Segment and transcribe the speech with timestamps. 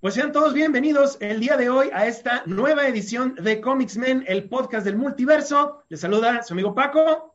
[0.00, 4.22] Pues sean todos bienvenidos el día de hoy a esta nueva edición de Comics Men,
[4.28, 5.82] el podcast del multiverso.
[5.88, 7.34] Les saluda su amigo Paco.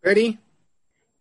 [0.00, 0.38] Peri.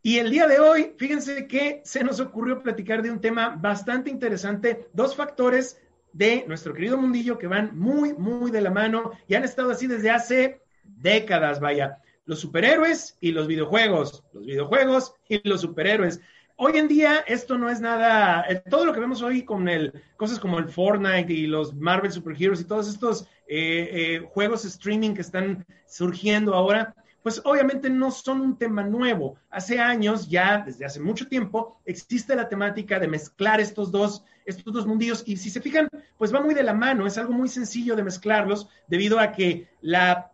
[0.03, 4.11] Y el día de hoy, fíjense que se nos ocurrió platicar de un tema bastante
[4.11, 5.81] interesante, dos factores
[6.13, 9.87] de nuestro querido mundillo que van muy, muy de la mano y han estado así
[9.87, 12.03] desde hace décadas, vaya.
[12.25, 16.21] Los superhéroes y los videojuegos, los videojuegos y los superhéroes
[16.57, 19.93] hoy en día esto no es nada, eh, todo lo que vemos hoy con el,
[20.17, 24.65] cosas como el Fortnite y los Marvel Super Heroes y todos estos eh, eh, juegos
[24.65, 29.37] streaming que están surgiendo ahora, pues obviamente no son un tema nuevo.
[29.49, 34.73] Hace años, ya desde hace mucho tiempo, existe la temática de mezclar estos dos, estos
[34.73, 37.49] dos mundillos y si se fijan, pues va muy de la mano, es algo muy
[37.49, 40.31] sencillo de mezclarlos debido a que la,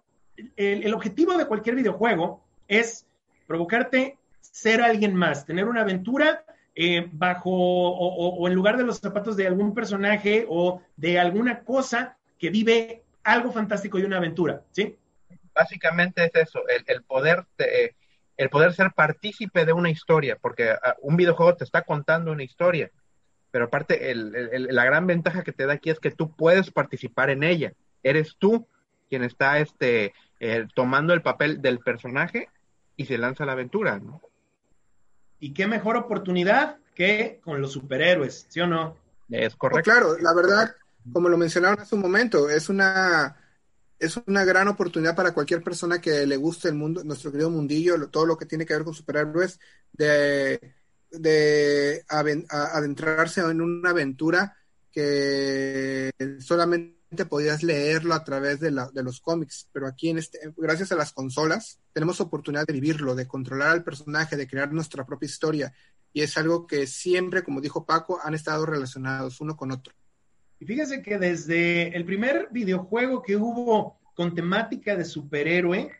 [0.55, 3.05] el objetivo de cualquier videojuego es
[3.47, 4.17] provocarte
[4.53, 9.47] ser alguien más, tener una aventura eh, bajo o, en lugar de los zapatos de
[9.47, 14.95] algún personaje o de alguna cosa que vive algo fantástico y una aventura, ¿sí?
[15.55, 17.45] Básicamente es eso, el, poder
[18.37, 22.43] el poder ser partícipe de una historia, porque ah, un videojuego te está contando una
[22.43, 22.91] historia,
[23.49, 27.43] pero aparte la gran ventaja que te da aquí es que tú puedes participar en
[27.43, 28.67] ella, eres tú
[29.09, 32.49] quien está este, eh, tomando el papel del personaje
[32.95, 34.21] y se lanza la aventura, ¿no?
[35.43, 38.95] Y qué mejor oportunidad que con los superhéroes, ¿sí o no?
[39.29, 39.91] Es correcto.
[39.91, 40.73] claro, la verdad,
[41.11, 43.35] como lo mencionaron hace un momento, es una
[43.99, 48.07] es una gran oportunidad para cualquier persona que le guste el mundo, nuestro querido mundillo,
[48.07, 49.59] todo lo que tiene que ver con superhéroes,
[49.91, 50.61] de,
[51.11, 54.55] de adentrarse en una aventura
[54.93, 60.39] que solamente podías leerlo a través de, la, de los cómics, pero aquí en este,
[60.57, 65.05] gracias a las consolas tenemos oportunidad de vivirlo, de controlar al personaje, de crear nuestra
[65.05, 65.73] propia historia
[66.13, 69.93] y es algo que siempre, como dijo Paco, han estado relacionados uno con otro.
[70.59, 75.91] Y fíjese que desde el primer videojuego que hubo con temática de superhéroe,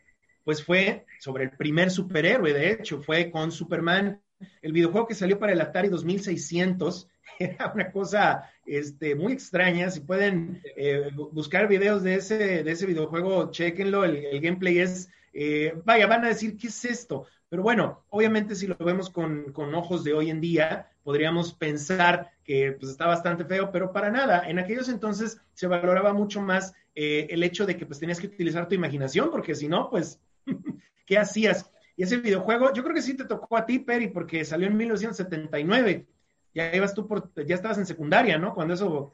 [0.44, 4.22] pues fue sobre el primer superhéroe, de hecho, fue con Superman,
[4.62, 7.08] el videojuego que salió para el Atari 2600,
[7.40, 9.90] era una cosa este, muy extraña.
[9.90, 14.04] Si pueden eh, buscar videos de ese, de ese videojuego, chequenlo.
[14.06, 17.26] El, gameplay es, eh, vaya, van a decir, ¿qué es esto?
[17.50, 22.32] Pero bueno, obviamente si lo vemos con, con ojos de hoy en día, podríamos pensar
[22.44, 24.50] que pues, está bastante feo, pero para nada.
[24.50, 28.28] En aquellos entonces se valoraba mucho más eh, el hecho de que pues tenías que
[28.28, 30.20] utilizar tu imaginación, porque si no, pues,
[31.06, 31.70] ¿qué hacías?
[31.96, 34.78] Y ese videojuego, yo creo que sí te tocó a ti, Peri, porque salió en
[34.78, 36.08] 1979
[36.54, 38.54] ya ibas tú por, ya estabas en secundaria, ¿no?
[38.54, 39.12] Cuando eso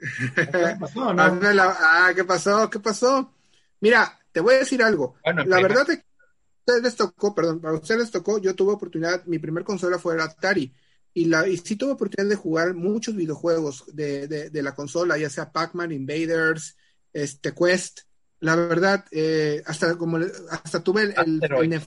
[0.80, 1.24] pasó, ¿no?
[1.24, 2.70] ah, ¿qué pasó?
[2.70, 3.34] ¿Qué pasó?
[3.80, 5.16] Mira, te voy a decir algo.
[5.24, 8.74] la verdad es que a ustedes les tocó, perdón, a ustedes les tocó, yo tuve
[8.74, 10.74] oportunidad, mi primer consola fue el Atari.
[11.14, 15.30] Y, la, y sí tuve oportunidad de jugar muchos videojuegos de, de, la consola, ya
[15.30, 16.78] sea Pac-Man, Invaders,
[17.12, 18.02] este Quest.
[18.42, 20.18] La verdad, eh, hasta como
[20.52, 21.82] hasta tuve el, el, el,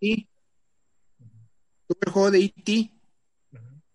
[0.00, 2.90] tuve el juego de E.T.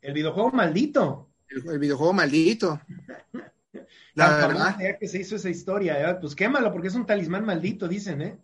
[0.01, 1.29] El videojuego maldito.
[1.47, 2.81] El, videojuego maldito.
[4.13, 4.77] La, verdad.
[4.79, 6.17] Ya que se hizo esa historia, ¿eh?
[6.19, 8.37] pues quémalo porque es un talismán maldito, dicen, ¿eh?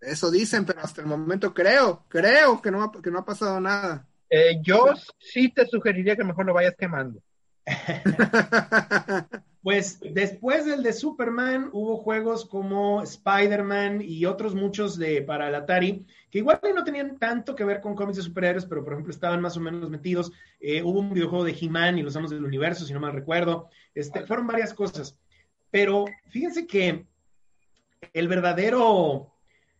[0.00, 3.58] Eso dicen, pero hasta el momento creo, creo que no, ha, que no ha pasado
[3.58, 4.06] nada.
[4.28, 7.22] Eh, yo sí te sugeriría que mejor lo vayas quemando.
[9.64, 15.54] Pues después del de Superman hubo juegos como Spider-Man y otros muchos de para el
[15.54, 19.10] Atari que igual no tenían tanto que ver con cómics de superhéroes, pero por ejemplo
[19.10, 20.32] estaban más o menos metidos.
[20.60, 23.70] Eh, hubo un videojuego de He-Man y los Amos del Universo, si no mal recuerdo.
[23.94, 25.18] Este, fueron varias cosas.
[25.70, 27.06] Pero fíjense que
[28.12, 29.32] el verdadero,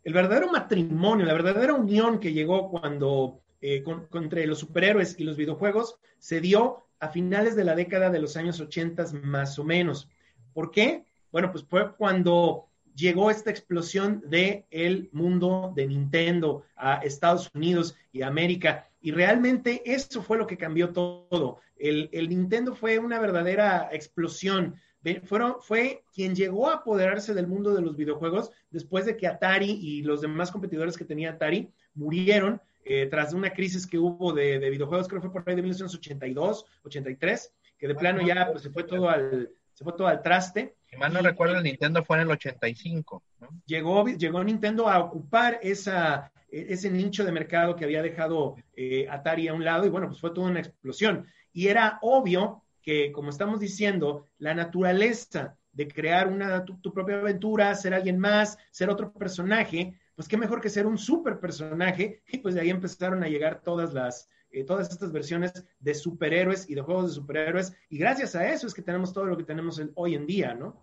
[0.02, 3.84] el verdadero matrimonio, la verdadera unión que llegó cuando eh,
[4.14, 8.36] entre los superhéroes y los videojuegos se dio a finales de la década de los
[8.36, 10.08] años 80 más o menos.
[10.52, 11.04] ¿Por qué?
[11.30, 17.96] Bueno, pues fue cuando llegó esta explosión del el mundo de Nintendo a Estados Unidos
[18.12, 18.88] y América.
[19.00, 21.58] Y realmente eso fue lo que cambió todo.
[21.76, 24.76] El, Nintendo fue una verdadera explosión.
[25.24, 29.70] Fueron, fue quien llegó a apoderarse del mundo de los videojuegos después de que Atari
[29.70, 34.58] y los demás competidores que tenía Atari murieron eh, tras una crisis que hubo de,
[34.70, 38.70] videojuegos, creo que fue por ahí de 1982, 83, que de plano ya pues, se
[38.70, 40.76] fue todo al, se fue todo al traste.
[40.88, 43.22] Si mal no recuerdo, el Nintendo fue en el 85.
[43.40, 43.48] ¿no?
[43.66, 49.06] Llegó, llegó Nintendo a ocupar esa, e, ese nicho de mercado que había dejado eh,
[49.10, 51.26] Atari a un lado y bueno, pues fue toda una explosión.
[51.52, 57.74] Y era obvio que, como estamos diciendo, la naturaleza de crear una, tu, propia aventura,
[57.74, 62.22] ser alguien más, ser otro personaje, pues qué mejor que ser un super personaje.
[62.28, 66.68] Y pues de ahí empezaron a llegar todas las, eh, todas estas versiones de superhéroes
[66.70, 67.72] y de juegos de superhéroes.
[67.88, 70.80] Y gracias a eso es que tenemos todo lo que tenemos hoy en día, ¿no?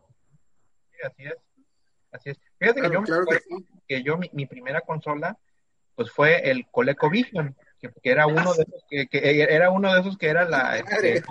[0.92, 1.36] Sí, así es.
[2.12, 2.38] Así es.
[2.60, 3.04] Fíjate que yo,
[3.88, 5.38] que, yo mi, primera consola,
[5.95, 10.01] pues fue el ColecoVision, que, que era uno de esos que, que, era uno de
[10.01, 11.24] esos que era la este,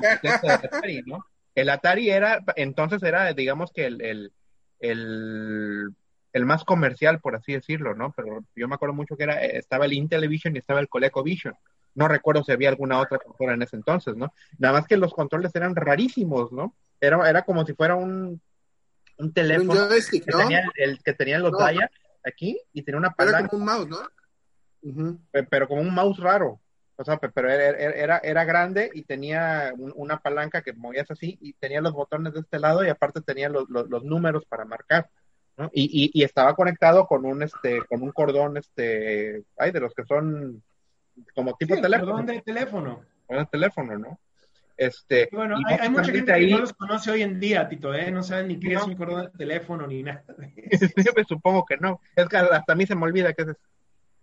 [0.49, 1.26] Atari, ¿no?
[1.55, 4.32] El Atari era, entonces era, digamos que el, el,
[4.79, 5.94] el,
[6.32, 8.12] el, más comercial, por así decirlo, ¿no?
[8.17, 11.55] Pero yo me acuerdo mucho que era, estaba el Intellivision y estaba el ColecoVision.
[11.94, 14.32] No recuerdo si había alguna otra consola en ese entonces, ¿no?
[14.59, 16.75] Nada más que los controles eran rarísimos, ¿no?
[17.00, 18.41] Era, era como si fuera un,
[19.19, 21.53] un teléfono que, tenía el, que tenía los
[22.25, 23.38] aquí y tenía una palanca.
[23.41, 23.99] Era como un mouse, ¿no?
[25.50, 26.61] Pero como un mouse raro.
[26.97, 31.81] O sea, pero era, era, grande y tenía una palanca que movías así y tenía
[31.81, 35.09] los botones de este lado y aparte tenía los, los, números para marcar.
[35.61, 35.71] ¿No?
[35.73, 39.93] Y, y, y, estaba conectado con un este con un cordón este ay de los
[39.95, 40.62] que son
[41.35, 42.12] como tipo teléfono.
[42.12, 43.01] Cordón de teléfono.
[43.27, 44.19] Cordón de teléfono, ¿no?
[44.77, 48.11] Este, bueno, hay, mucha gente que no los conoce hoy en día, Tito, ¿eh?
[48.11, 50.25] No saben ni qué es un cordón de teléfono ni nada.
[50.97, 52.01] Yo me supongo que no.
[52.17, 53.49] Es que hasta a mí se me olvida que es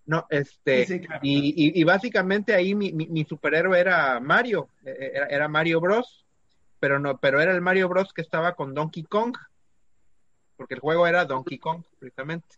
[0.07, 5.48] No, este, y, y, básicamente ahí mi, mi, superhéroe era Mario, e, e, era, era,
[5.48, 6.25] Mario Bros,
[6.80, 9.38] pero no, pero era el Mario Bros que estaba con Donkey Kong,
[10.57, 12.57] porque el juego era Donkey Kong, precisamente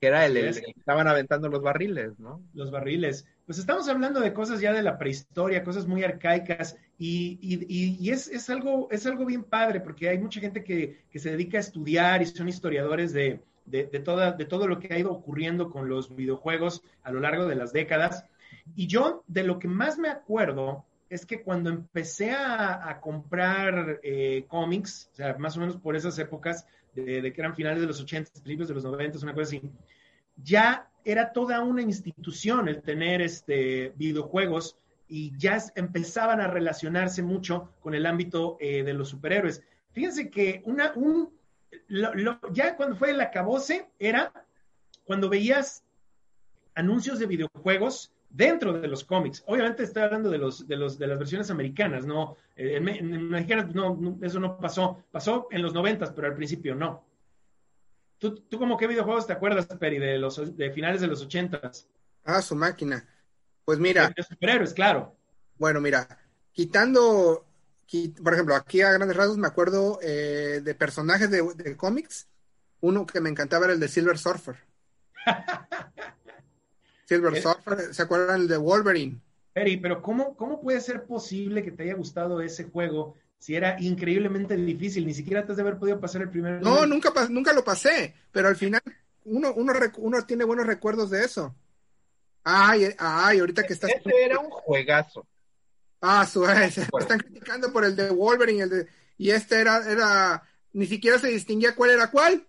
[0.00, 2.40] que era el, el, que estaban aventando los barriles, ¿no?
[2.54, 3.26] Los barriles.
[3.46, 8.10] Pues estamos hablando de cosas ya de la prehistoria, cosas muy arcaicas, y, y, y
[8.10, 11.58] es, es, algo, es algo bien padre, porque hay mucha gente que, que se dedica
[11.58, 15.10] a estudiar y son historiadores de, de, de, toda, de todo lo que ha ido
[15.10, 18.24] ocurriendo con los videojuegos a lo largo de las décadas.
[18.76, 23.98] Y yo, de lo que más me acuerdo, es que cuando empecé a, a comprar
[24.02, 26.66] eh, cómics, o sea, más o menos por esas épocas,
[27.04, 29.62] de, que eran finales de los 80, principios de los 90, una cosa así,
[30.36, 34.76] ya era toda una institución el tener este, videojuegos
[35.08, 39.62] y ya empezaban a relacionarse mucho con el ámbito eh, de los superhéroes.
[39.92, 41.30] Fíjense que una, un,
[42.52, 44.32] ya cuando fue el acabose era
[45.04, 45.82] cuando veías
[46.74, 49.42] anuncios de videojuegos dentro de los cómics.
[49.46, 53.74] Obviamente estoy hablando de los de los de las versiones americanas, no eh, en, mexicanas
[53.74, 57.04] no, eso no pasó, pasó en los noventas, pero al principio no.
[58.18, 61.88] ¿Tú, tú como qué videojuegos te acuerdas, Peri, de los de finales de los ochentas?
[62.24, 63.08] Ah, su máquina.
[63.64, 64.12] Pues mira.
[64.14, 65.14] De superhéroes, claro.
[65.56, 66.06] Bueno, mira,
[66.52, 67.46] quitando,
[68.22, 72.26] por ejemplo, aquí a grandes rasgos me acuerdo eh, de personajes de, de cómics.
[72.80, 74.56] Uno que me encantaba era el de Silver Surfer.
[77.08, 79.18] Silver eh, Surfer, ¿se acuerdan el de Wolverine?
[79.54, 83.80] Peri, pero ¿cómo, ¿cómo puede ser posible que te haya gustado ese juego si era
[83.80, 85.06] increíblemente difícil?
[85.06, 88.14] Ni siquiera te has de haber podido pasar el primer No, nunca, nunca lo pasé,
[88.30, 88.82] pero al final
[89.24, 91.54] uno, uno, uno tiene buenos recuerdos de eso.
[92.44, 93.90] Ay, ay, ahorita que estás...
[93.90, 95.26] Ese era un juegazo.
[96.02, 100.42] Ah, su están criticando por el de Wolverine, el de, y este era, era,
[100.74, 102.46] ni siquiera se distinguía cuál era cuál.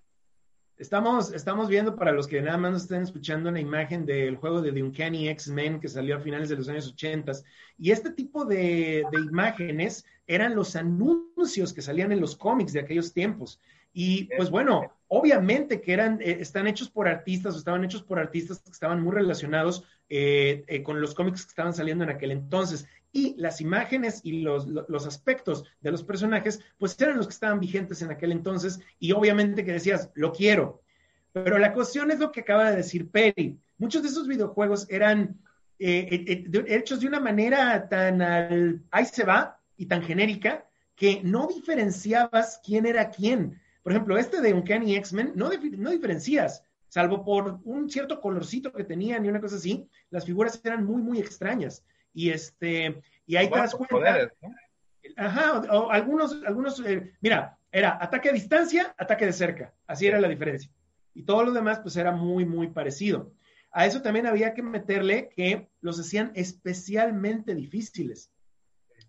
[0.80, 4.62] Estamos, estamos viendo para los que nada más nos estén escuchando una imagen del juego
[4.62, 7.34] de The Uncanny X-Men que salió a finales de los años 80
[7.78, 13.12] y este tipo de, imágenes eran los anuncios que salían en los cómics de aquellos
[13.12, 13.60] tiempos.
[13.92, 18.18] Y pues bueno, obviamente que eran, eh, están hechos por artistas o estaban hechos por
[18.18, 22.32] artistas que estaban muy relacionados eh, eh, con los cómics que estaban saliendo en aquel
[22.32, 27.34] entonces y las imágenes y los, los, aspectos de los personajes, pues eran los que
[27.34, 30.82] estaban vigentes en aquel entonces y obviamente que decías, lo quiero.
[31.32, 33.60] Pero la cuestión es lo que acaba de decir Perry.
[33.78, 35.40] Muchos de esos videojuegos eran
[35.80, 40.66] eh, eh, eh, hechos de una manera tan al, ahí se va y tan genérica
[40.96, 43.60] que no diferenciabas quién era quién.
[43.82, 48.84] Por ejemplo, este de Uncanny X-Men no, no diferencias, salvo por un cierto colorcito que
[48.84, 51.86] tenían y una cosa así, las figuras eran muy, muy extrañas.
[52.20, 54.30] Y este, y ahí te das cuenta.
[55.16, 59.74] Ajá, o, algunos, algunos, eh, mira, era ataque a distancia, ataque de cerca.
[59.88, 60.70] Así era la diferencia.
[61.14, 63.32] Y todo lo demás, pues era muy, muy parecido.
[63.72, 68.34] A eso también había que meterle que los hacían especialmente difíciles.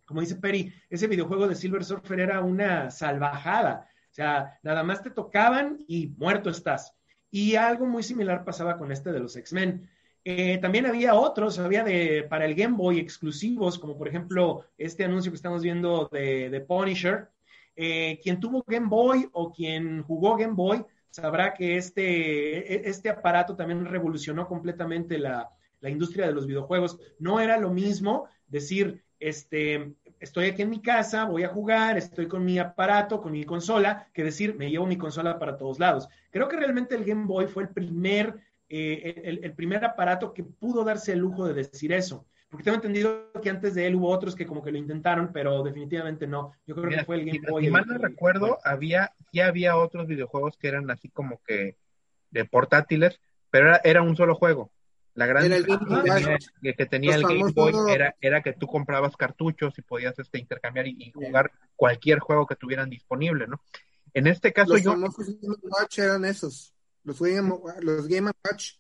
[0.07, 3.89] Como dice Perry, ese videojuego de Silver Surfer era una salvajada.
[4.09, 6.95] O sea, nada más te tocaban y muerto estás.
[7.29, 9.91] Y algo muy similar pasaba con este de los X-Men.
[10.25, 15.05] Eh, también había otros, había de, para el Game Boy exclusivos, como por ejemplo este
[15.05, 17.29] anuncio que estamos viendo de, de Punisher.
[17.77, 23.09] Eh, quien tuvo Game Boy o quien jugó Game Boy sabrá que este, e, este
[23.09, 25.49] aparato también revolucionó completamente la,
[25.81, 26.99] la industria de los videojuegos.
[27.19, 32.29] No era lo mismo decir, este, estoy aquí en mi casa, voy a jugar, estoy
[32.29, 36.09] con mi aparato, con mi consola, que decir, me llevo mi consola para todos lados.
[36.31, 38.41] Creo que realmente el Game Boy fue el primer,
[38.73, 42.27] eh, el, primer aparato que pudo darse el lujo de decir eso.
[42.49, 45.63] Porque tengo entendido que antes de él hubo otros que como que lo intentaron, pero
[45.63, 46.53] definitivamente no.
[46.67, 47.65] Yo creo que fue el Game Boy.
[47.65, 51.77] Si mal no recuerdo, había, ya había otros videojuegos que eran así como que
[52.31, 54.71] de portátiles, pero era, era un solo juego.
[55.15, 55.51] La gran
[56.63, 60.39] que, que tenía el Game Boy era, era que tú comprabas cartuchos y podías este,
[60.39, 63.61] intercambiar y, jugar cualquier juego que tuvieran disponible, ¿no?
[64.15, 64.93] En este caso los yo...
[64.93, 65.09] Game
[65.63, 66.73] Watch eran esos,
[67.11, 68.75] los Game, los Game Watch,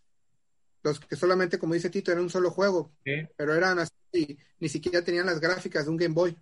[0.83, 2.93] los que solamente, como dice Tito, era un solo juego,
[3.37, 6.37] pero eran así, ni siquiera tenían las gráficas de un Game Boy.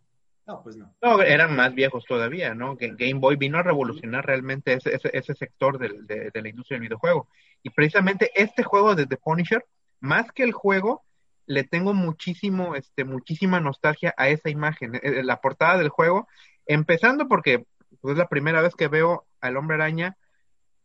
[0.46, 0.94] No, pues no.
[1.02, 2.76] No, eran más viejos todavía, ¿no?
[2.76, 6.88] Game Boy vino a revolucionar realmente ese, ese, ese sector de, de, la industria del
[6.88, 7.28] videojuego.
[7.62, 9.64] Y precisamente este juego de The Punisher
[10.00, 11.04] más que el juego,
[11.46, 16.28] le tengo muchísimo, este, muchísima nostalgia a esa imagen, eh, eh, la portada del juego,
[16.66, 17.66] empezando porque
[18.00, 20.16] pues, es la primera vez que veo al hombre araña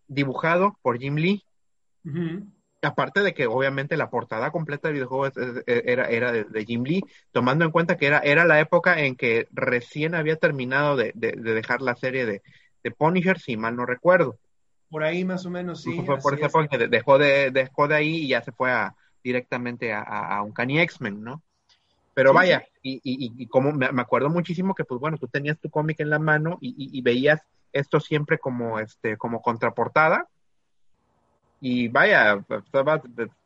[0.07, 1.43] dibujado por Jim Lee.
[2.81, 5.31] Aparte de que obviamente la portada completa del videojuego
[5.65, 9.48] era, era de, Jim Lee, tomando en cuenta que era, era la época en que
[9.51, 12.41] recién había terminado de, dejar la serie de,
[12.83, 14.38] de Punisher, si mal no recuerdo.
[14.89, 16.03] Por ahí más o menos, sí.
[16.05, 18.95] Fue por esa época que dejó de, dejó de ahí y ya se fue a,
[19.24, 21.41] directamente a, un Cani X-Men, ¿no?
[22.13, 26.00] Pero vaya, Y, y, como me, acuerdo muchísimo que, pues bueno, tú tenías tu cómic
[26.00, 27.41] en la mano y, veías
[27.74, 30.27] esto siempre como, este, como contraportada.
[31.60, 32.44] Y vaya,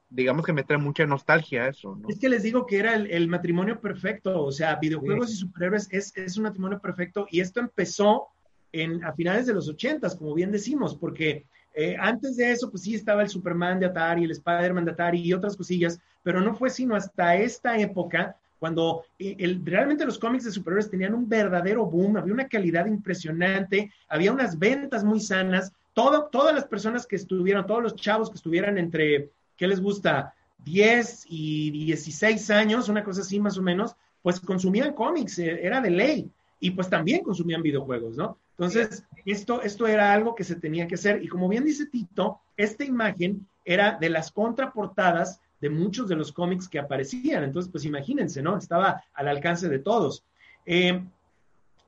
[0.10, 2.08] digamos que me trae mucha nostalgia eso, ¿no?
[2.10, 6.16] Es que les digo que era el, matrimonio perfecto, o sea, videojuegos y superhéroes es,
[6.16, 8.28] es un matrimonio perfecto y esto empezó
[8.72, 12.84] en, a finales de los ochentas, como bien decimos, porque eh, antes de eso, pues
[12.84, 16.56] sí estaba el Superman de Atari, el Spider-Man de Atari y otras cosillas, pero no
[16.56, 21.28] fue sino hasta esta época cuando eh, el, realmente los cómics de superhéroes tenían un
[21.28, 27.08] verdadero boom, había una calidad impresionante, había unas ventas muy sanas, todo, todas las personas
[27.08, 30.34] que estuvieron, todos los chavos que estuvieran entre, ¿qué les gusta?
[30.64, 35.82] 10 y 16 años, una cosa así más o menos, pues consumían cómics, eh, era
[35.82, 38.38] de ley, y pues también consumían videojuegos, ¿no?
[38.58, 41.24] Entonces, esto, esto era algo que se tenía que hacer.
[41.24, 46.32] Y como bien dice Tito, esta imagen era de las contraportadas de muchos de los
[46.32, 47.44] cómics que aparecían.
[47.44, 48.58] Entonces, pues imagínense, ¿no?
[48.58, 50.24] Estaba al alcance de todos.
[50.66, 51.04] Eh,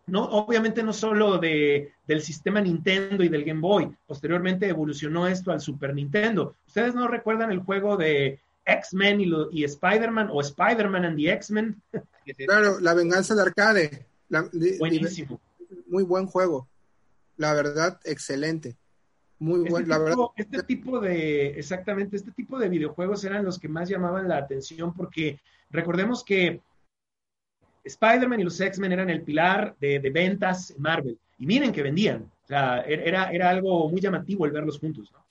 [0.08, 5.52] no, obviamente no solo de, del sistema Nintendo y del Game Boy, posteriormente evolucionó esto
[5.52, 6.56] al Super Nintendo.
[6.68, 11.82] ¿Ustedes no recuerdan el juego de X-Men y, y Spider-Man o Spider-Man and the X-Men?
[12.46, 14.06] Claro, la venganza de arcade.
[14.80, 15.40] Buenísimo
[15.90, 16.70] muy buen juego.
[17.38, 18.78] La verdad, excelente.
[19.40, 20.18] Muy este la verdad.
[20.36, 24.94] Este tipo de, exactamente, este tipo de videojuegos eran los que más llamaban la atención
[24.94, 26.62] porque recordemos que
[27.84, 31.20] Spider-Man y los X-Men eran el pilar de, ventas en Marvel.
[31.38, 32.24] Y miren que vendían.
[32.44, 35.26] O sea, er, era, era algo muy llamativo el verlos juntos, ¿no?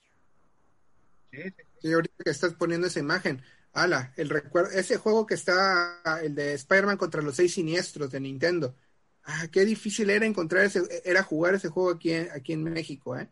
[1.79, 3.41] Sí, ahorita que estás poniendo esa imagen.
[3.73, 8.19] Ala, el recuerdo, ese juego que está, el de Spider-Man contra los seis siniestros de
[8.19, 8.73] Nintendo
[9.29, 13.29] ah, qué difícil era encontrar ese, era jugar ese juego aquí, aquí en México, ¿eh?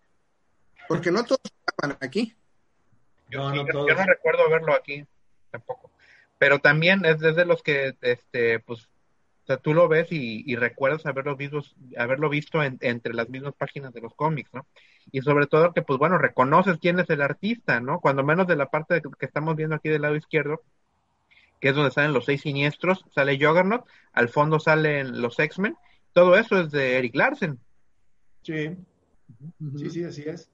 [0.88, 2.36] Porque no todos estaban aquí.
[3.30, 5.06] Yo no, yo, no recuerdo verlo aquí
[5.52, 5.92] tampoco.
[6.38, 11.06] Pero también es desde los que, este, pues, o sea, tú lo ves y, recuerdas
[11.06, 11.62] haberlo visto,
[11.98, 14.66] haberlo visto entre las mismas páginas de los cómics, ¿no?
[15.12, 18.00] Y sobre todo que, pues bueno, reconoces quién es el artista, ¿no?
[18.02, 20.62] Cuando menos de la parte que estamos viendo aquí del lado izquierdo,
[21.62, 25.78] que es donde salen los seis siniestros, sale Juggernaut, al fondo salen los X-Men,
[26.14, 27.58] todo eso es de Eric Larsen.
[28.44, 28.76] Sí,
[29.78, 30.50] sí, sí, así es.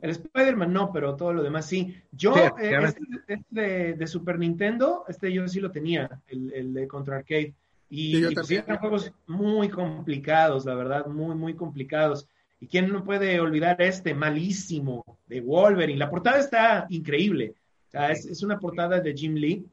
[0.00, 1.94] El Spider-Man no, pero todo lo demás sí.
[2.12, 7.16] Yo, eh, este, este de, Super Nintendo, este yo sí lo tenía, el, de Contra
[7.16, 7.54] Arcade.
[7.90, 12.28] Y, sí, eran juegos muy complicados, la verdad, muy, muy complicados.
[12.60, 15.98] ¿Y quién no puede olvidar este malísimo de Wolverine?
[15.98, 17.54] La portada está increíble.
[17.88, 19.64] O sea, es, una portada de Jim Lee,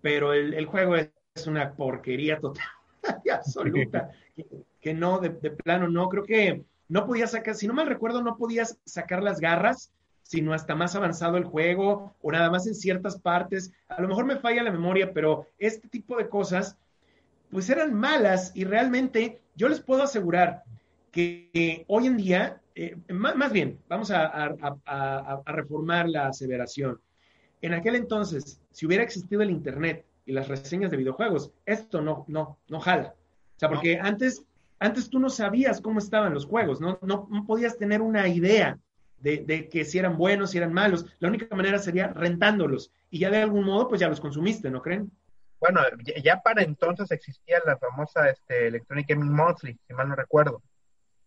[0.00, 1.10] pero el, juego es,
[1.46, 2.66] una porquería total
[3.24, 4.10] y absoluta
[4.80, 6.08] que no, de, plano no.
[6.08, 9.92] Creo que no podías sacar, si no mal recuerdo, no podías sacar las garras,
[10.24, 13.72] sino hasta más avanzado el juego o nada más en ciertas partes.
[13.88, 16.76] A lo mejor me falla la memoria, pero este tipo de cosas,
[17.50, 20.64] pues eran malas y realmente yo les puedo asegurar
[21.12, 24.56] que hoy en día, eh, más, bien, vamos a,
[25.46, 27.00] reformar la aseveración.
[27.62, 32.24] en aquel entonces, si hubiera existido el Internet y las reseñas de videojuegos, esto no,
[32.26, 33.14] no, no jala.
[33.56, 34.44] O sea, porque antes,
[34.80, 38.78] antes tú no sabías cómo estaban los juegos, no, no, podías tener una idea
[39.18, 41.06] de, de, que si eran buenos, si eran malos.
[41.18, 42.90] La única manera sería rentándolos.
[43.10, 45.12] Y ya de algún modo, pues ya los consumiste, ¿no creen?
[45.60, 45.80] Bueno,
[46.24, 50.62] ya para entonces existía la famosa este, Electronic Gaming Monthly, si mal no recuerdo.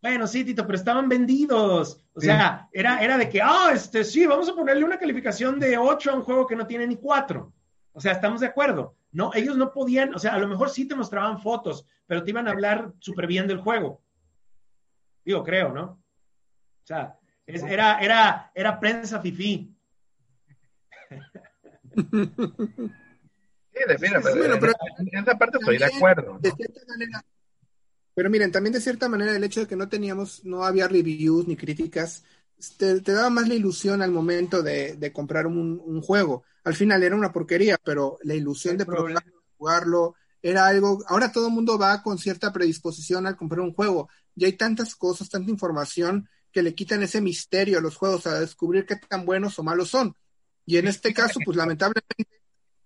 [0.02, 2.04] Bueno, sí, Tito, pero estaban vendidos.
[2.14, 5.78] O sea, era, era de que, ah, este, sí, vamos a ponerle una calificación de
[5.78, 7.54] 8 a un juego que no tiene ni 4.
[7.94, 8.96] O sea, estamos de acuerdo.
[9.12, 12.32] No, ellos no podían, o sea, a lo mejor sí te mostraban fotos, pero te
[12.32, 14.02] iban a hablar súper bien del juego.
[15.24, 15.84] Digo, creo, ¿no?
[15.84, 19.74] O sea, era, era, era prensa fifí.
[23.76, 26.38] Sí, de, mira, pero, en esa parte estoy de acuerdo.
[26.40, 27.24] De cierta manera,
[28.16, 31.48] pero miren, también de cierta manera el hecho de que no teníamos, no había reviews
[31.48, 32.24] ni críticas,
[32.78, 36.44] te, daba más la ilusión al momento de, comprar un, juego.
[36.64, 38.86] Al final era una porquería, pero la ilusión de
[39.58, 41.04] jugarlo era algo.
[41.08, 44.10] Ahora todo el mundo va con cierta predisposición al comprar un juego.
[44.36, 48.40] Y hay tantas cosas, tanta información que le quitan ese misterio a los juegos, a
[48.40, 50.16] descubrir qué tan buenos o malos son.
[50.66, 52.28] Y en este caso, pues lamentablemente,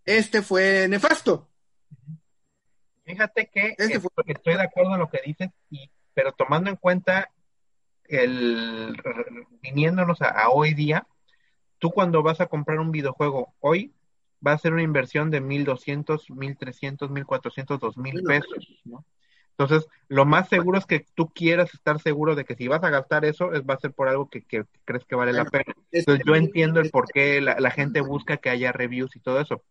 [0.05, 1.49] este fue nefasto.
[3.03, 7.29] Fíjate que estoy de acuerdo en lo que dices, y, pero tomando en cuenta
[8.07, 8.95] el
[9.61, 11.07] viniéndonos a, hoy día,
[11.79, 13.93] tú cuando vas a comprar un videojuego hoy,
[14.45, 19.05] va a ser una inversión de 1.200, 1.300, 1.400, 2.000 pesos, ¿no?
[19.57, 22.91] Entonces, lo más seguro es que tú quieras estar seguro de que si vas a
[22.91, 25.73] gastar eso, es, va a ser por algo que, crees que vale la pena.
[25.91, 29.63] Entonces, yo entiendo el por qué la, gente busca que haya reviews y todo eso.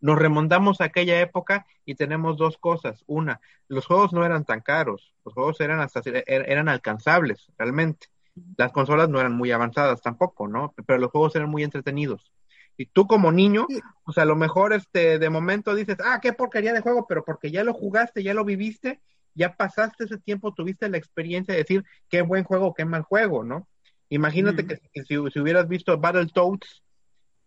[0.00, 3.02] Nos remontamos a aquella época y tenemos dos cosas.
[3.06, 8.08] Una, los juegos no eran tan caros, los juegos eran hasta er, eran alcanzables realmente.
[8.56, 10.74] Las consolas no eran muy avanzadas tampoco, ¿no?
[10.86, 12.32] Pero los juegos eran muy entretenidos.
[12.76, 13.66] Y tú como niño,
[14.04, 17.24] o sea, a lo mejor este de momento dices, "Ah, qué porquería de juego", pero
[17.24, 19.00] porque ya lo jugaste, ya lo viviste,
[19.34, 23.44] ya pasaste ese tiempo, tuviste la experiencia de decir, "Qué buen juego, qué mal juego",
[23.44, 23.66] ¿no?
[24.10, 26.82] Imagínate que, si, si, hubieras visto Battletoads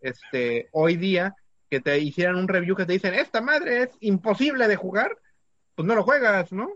[0.01, 1.35] este hoy día
[1.69, 5.17] que te hicieran un review que te dicen, esta madre es imposible de jugar,
[5.75, 6.69] pues no lo juegas, ¿no?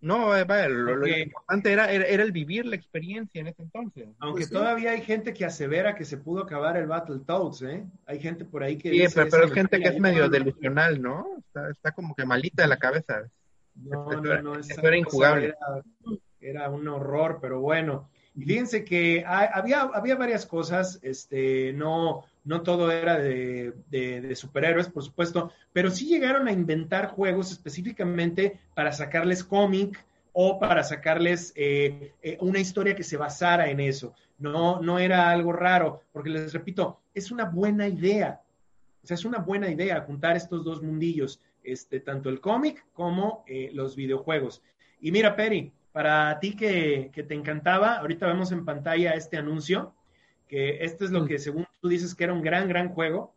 [0.00, 4.08] No, eh, lo, importante era, era, el vivir la experiencia en ese entonces.
[4.20, 7.84] Aunque pues todavía hay gente que asevera que se pudo acabar el Battletoads, ¿eh?
[8.06, 8.90] Hay gente por ahí que...
[8.90, 11.26] Sí, pero, es gente que es medio delusional, ¿no?
[11.70, 13.28] Está, como que malita de la cabeza.
[13.74, 14.54] No, no, no.
[14.82, 15.54] era injugable.
[16.40, 18.08] Era, un horror, pero bueno.
[18.36, 25.04] Y fíjense que había, había varias cosas, este, no, no todo era de, superhéroes, por
[25.04, 32.14] supuesto, pero sí llegaron a inventar juegos específicamente para sacarles cómic o para sacarles eh,
[32.22, 34.14] eh, una historia que se basara en eso.
[34.38, 38.40] No, no era algo raro, porque les repito, es una buena idea.
[39.02, 43.44] O sea, es una buena idea juntar estos dos mundillos, este, tanto el cómic como
[43.46, 44.62] eh, los videojuegos.
[45.02, 49.92] Y mira, Peri, para ti que, que te encantaba, ahorita vemos en pantalla este anuncio
[50.48, 53.34] que esto es lo que según tú dices que era un gran, gran juego.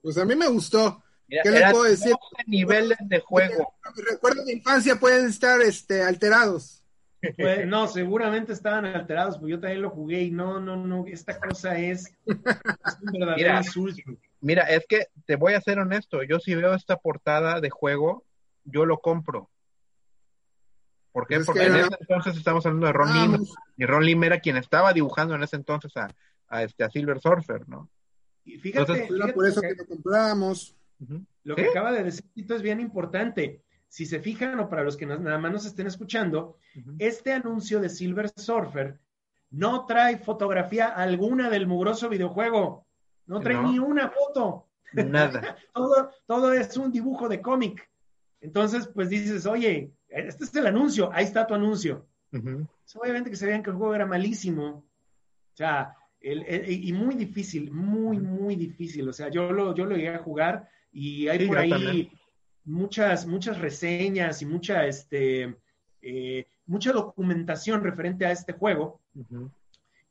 [0.00, 1.02] Pues a mí me gustó.
[1.28, 2.14] ¿Qué le puedo decir?
[2.46, 3.74] niveles de juego.
[3.96, 6.82] Mis recuerdos de infancia pueden estar este, alterados.
[7.36, 11.38] Pues, no, seguramente estaban alterados, porque yo también lo jugué y no, no, no, esta
[11.38, 12.42] cosa es, un
[13.12, 14.02] verdadero mira, insulto.
[14.40, 18.24] Mira, es que te voy a ser honesto, yo si veo esta portada de juego,
[18.64, 19.51] yo lo compro.
[21.12, 21.36] ¿Por qué?
[21.36, 23.46] Pues Porque en ese entonces estamos hablando de Ron ah, Lim,
[23.76, 26.08] y Ron Lim era quien estaba dibujando en ese entonces a,
[26.48, 27.90] a este, a Silver Surfer, ¿no?
[28.44, 30.74] Y fíjate, por eso que, lo compramos.
[31.44, 33.62] Lo que acaba de decir Tito es bien importante.
[33.88, 36.56] Si se fijan, o para los que nada más nos estén escuchando,
[36.98, 38.98] este anuncio de Silver Surfer
[39.50, 42.86] no trae fotografía alguna del mugroso videojuego.
[43.26, 44.66] No trae ni una foto.
[44.92, 45.56] Nada.
[45.74, 47.88] todo, todo es un dibujo de cómic.
[48.40, 52.06] Entonces, pues dices, oye, este es el anuncio, ahí está tu anuncio.
[52.94, 54.84] obviamente que sabían que el juego era malísimo.
[55.52, 59.08] O sea, y muy difícil, muy, muy difícil.
[59.08, 62.10] O sea, yo lo, yo lo llegué a jugar y hay por ahí
[62.64, 65.56] muchas, muchas reseñas y mucha, este,
[66.00, 69.00] eh, mucha documentación referente a este juego.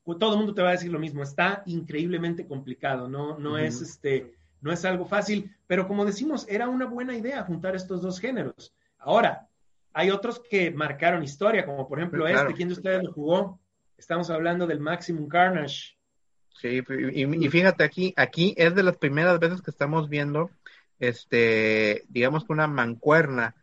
[0.04, 3.82] Todo el mundo te va a decir lo mismo, está increíblemente complicado, no, no es
[3.82, 8.20] este, no es algo fácil, pero como decimos, era una buena idea juntar estos dos
[8.20, 8.74] géneros.
[8.98, 9.48] Ahora,
[9.93, 12.54] hay otros que marcaron historia, como por ejemplo este.
[12.54, 13.60] ¿Quién de ustedes lo jugó?
[13.97, 15.95] Estamos hablando del Maximum Carnage.
[16.49, 16.82] Sí,
[17.13, 20.51] y, fíjate aquí, aquí es de las primeras veces que estamos viendo,
[20.99, 23.56] este, digamos que una mancuerna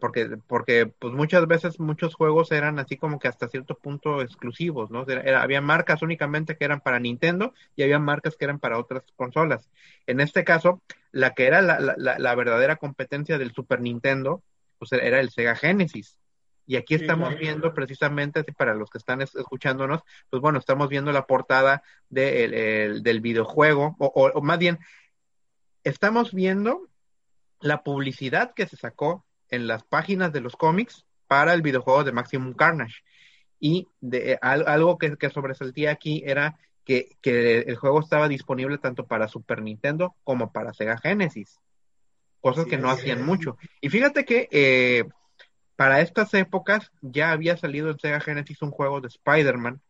[0.00, 4.90] porque, porque pues muchas veces muchos juegos eran así como que hasta cierto punto exclusivos,
[4.90, 5.06] ¿no?
[5.36, 9.68] había marcas únicamente que eran para Nintendo y había marcas que eran para otras consolas.
[10.06, 14.42] En este caso, la que era la, la, la verdadera competencia del Super Nintendo,
[14.80, 16.18] pues era el Sega Genesis.
[16.66, 21.26] Y aquí estamos viendo precisamente, para los que están escuchándonos, pues bueno, estamos viendo la
[21.26, 24.78] portada del videojuego, o, o más bien,
[25.84, 26.88] estamos viendo
[27.60, 32.12] la publicidad que se sacó en las páginas de los cómics para el videojuego de
[32.12, 33.02] Maximum Carnage.
[33.58, 39.28] Y de, algo que, que, sobresaltía aquí era que, el juego estaba disponible tanto para
[39.28, 41.60] Super Nintendo como para Sega Genesis,
[42.40, 43.56] cosas que no hacían mucho.
[43.80, 45.04] Y fíjate que eh,
[45.76, 49.80] para estas épocas ya había salido en Sega Genesis un juego de Spider-Man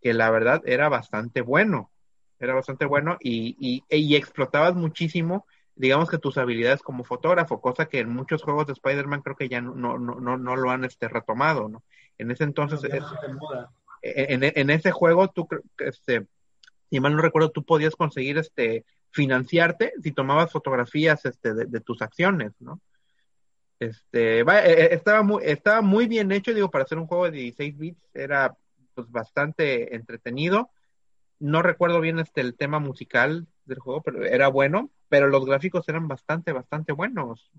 [0.00, 1.90] que la verdad era bastante bueno,
[2.38, 7.86] era bastante bueno y, y, y explotabas muchísimo digamos que tus habilidades como fotógrafo, cosa
[7.86, 10.84] que en muchos juegos de Spider-Man creo que ya no, no, no, no lo han
[10.84, 11.84] este, retomado, ¿no?
[12.18, 13.00] En ese entonces, e,
[14.02, 15.46] en, en, ese juego, tú,
[15.78, 16.26] este,
[16.90, 22.02] si mal no recuerdo, tú podías conseguir este, financiarte si tomabas fotografías este, de, tus
[22.02, 22.80] acciones, ¿no?
[23.78, 27.24] Este, va, e, e, estaba, muy, estaba muy bien hecho, digo, para hacer un juego
[27.24, 28.56] de 16 bits, era
[28.94, 30.70] pues bastante entretenido.
[31.38, 35.88] No recuerdo bien este, el tema musical del juego, pero era bueno pero los gráficos
[35.88, 37.50] eran bastante, bastante buenos.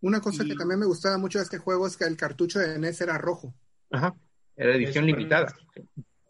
[0.00, 2.78] Una cosa que también me gustaba mucho de este juego es que el cartucho de
[2.78, 3.54] NES era rojo.
[3.90, 4.14] Ajá,
[4.54, 5.54] era edición limitada.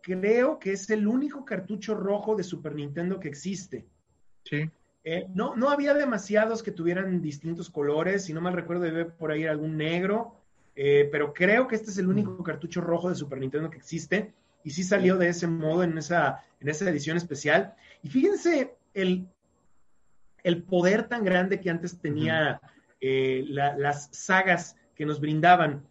[0.07, 3.89] Creo que es el único cartucho rojo de Super Nintendo que existe.
[4.45, 4.71] Sí.
[5.03, 9.33] Eh, no, no había demasiados que tuvieran distintos colores, si no mal recuerdo debe por
[9.33, 10.37] ahí algún negro,
[10.77, 14.33] eh, pero creo que este es el único cartucho rojo de Super Nintendo que existe
[14.63, 17.75] y sí salió de ese modo en esa, en esa edición especial.
[18.05, 19.27] Y fíjense el,
[20.45, 22.61] el poder tan grande que antes tenía
[23.01, 25.85] eh, las sagas que nos brindaban,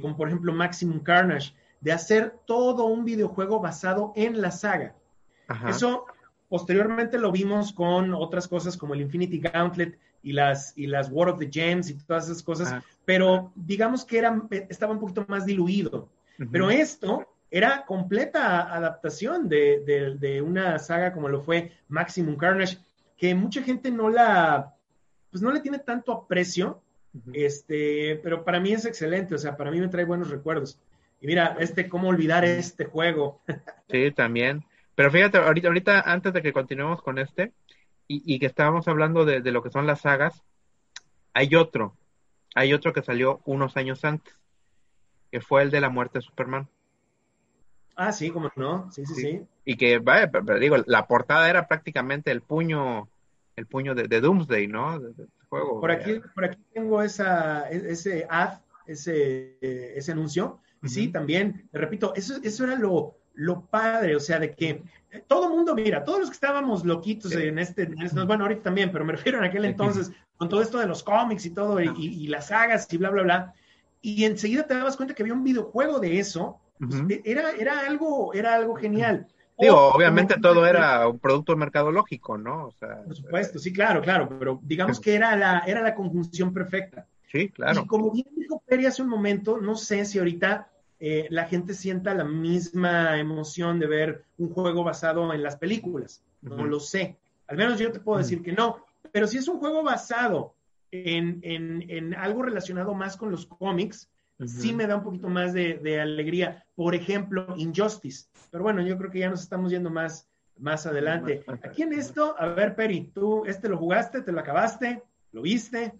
[0.00, 1.52] como por ejemplo Maximum Carnage,
[1.82, 4.94] de hacer todo un videojuego basado en la saga.
[5.68, 6.06] Eso
[6.48, 11.28] posteriormente lo vimos con otras cosas como el Infinity Gauntlet y las, y las War
[11.28, 15.44] of the Gems y todas esas cosas, pero digamos que era, estaba un poquito más
[15.44, 16.08] diluido.
[16.50, 22.78] Pero esto era completa adaptación de, de, una saga como lo fue Maximum Carnage
[23.16, 24.74] que mucha gente no la,
[25.30, 26.80] pues no le tiene tanto aprecio,
[27.32, 30.78] este, pero para mí es excelente, o sea, para mí me trae buenos recuerdos.
[31.22, 33.40] Y mira, este, cómo olvidar este juego.
[33.88, 34.64] sí, también.
[34.96, 37.52] Pero fíjate, ahorita, ahorita antes de que continuemos con este,
[38.08, 40.42] y, que estábamos hablando de, lo que son las sagas,
[41.32, 41.96] hay otro,
[42.54, 44.34] hay otro que salió unos años antes,
[45.30, 46.68] que fue el de la muerte de Superman.
[47.94, 49.40] Ah, sí, como no, sí, sí, sí.
[49.64, 53.08] Y que, vaya, pero, digo, la portada era prácticamente el puño
[53.54, 55.00] el puño de, Doomsday, ¿no?
[55.48, 55.80] juego.
[55.80, 60.60] Por aquí, por aquí tengo esa, e, ese ad, ese, ese anuncio.
[60.84, 64.82] Sí, también, repito, eso, eso era lo, lo padre, o sea, de que
[65.26, 67.86] todo mundo, mira, todos los que estábamos loquitos en, este,
[68.26, 71.46] bueno, ahorita también, pero me refiero en aquel entonces, con todo esto de los cómics
[71.46, 73.54] y todo, y, las sagas y bla, bla, bla,
[74.00, 78.34] y enseguida te dabas cuenta que había un videojuego de eso, pues, era, era, algo,
[78.34, 79.26] era algo genial.
[79.58, 82.66] Digo, obviamente todo era un producto mercadológico, ¿no?
[82.66, 86.52] O sea, por supuesto, sí, claro, claro, pero digamos que era la, era la conjunción
[86.52, 87.06] perfecta.
[87.30, 87.82] Sí, claro.
[87.82, 90.71] Y como bien dijo Peri hace un momento, no sé si ahorita
[91.04, 96.22] eh, la gente sienta la misma emoción de ver un juego basado en las películas.
[96.42, 97.18] No lo sé.
[97.48, 98.86] Al menos yo te puedo decir que no.
[99.10, 100.54] Pero si es un juego basado
[100.92, 104.08] en, en, en algo relacionado más con los cómics,
[104.46, 106.64] sí me da un poquito más de, alegría.
[106.76, 108.28] Por ejemplo, Injustice.
[108.52, 111.44] Pero bueno, yo creo que ya nos estamos yendo más, más adelante.
[111.64, 115.94] Aquí en esto, a ver, Peri, tú este lo jugaste, te lo acabaste, lo viste.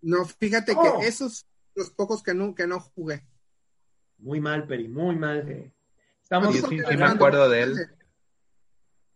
[0.00, 1.00] No, fíjate que oh.
[1.02, 3.24] esos los pocos que no, que no jugué.
[4.18, 5.72] Muy mal, Peri, muy mal.
[6.22, 7.76] Estamos sí, me acuerdo de él.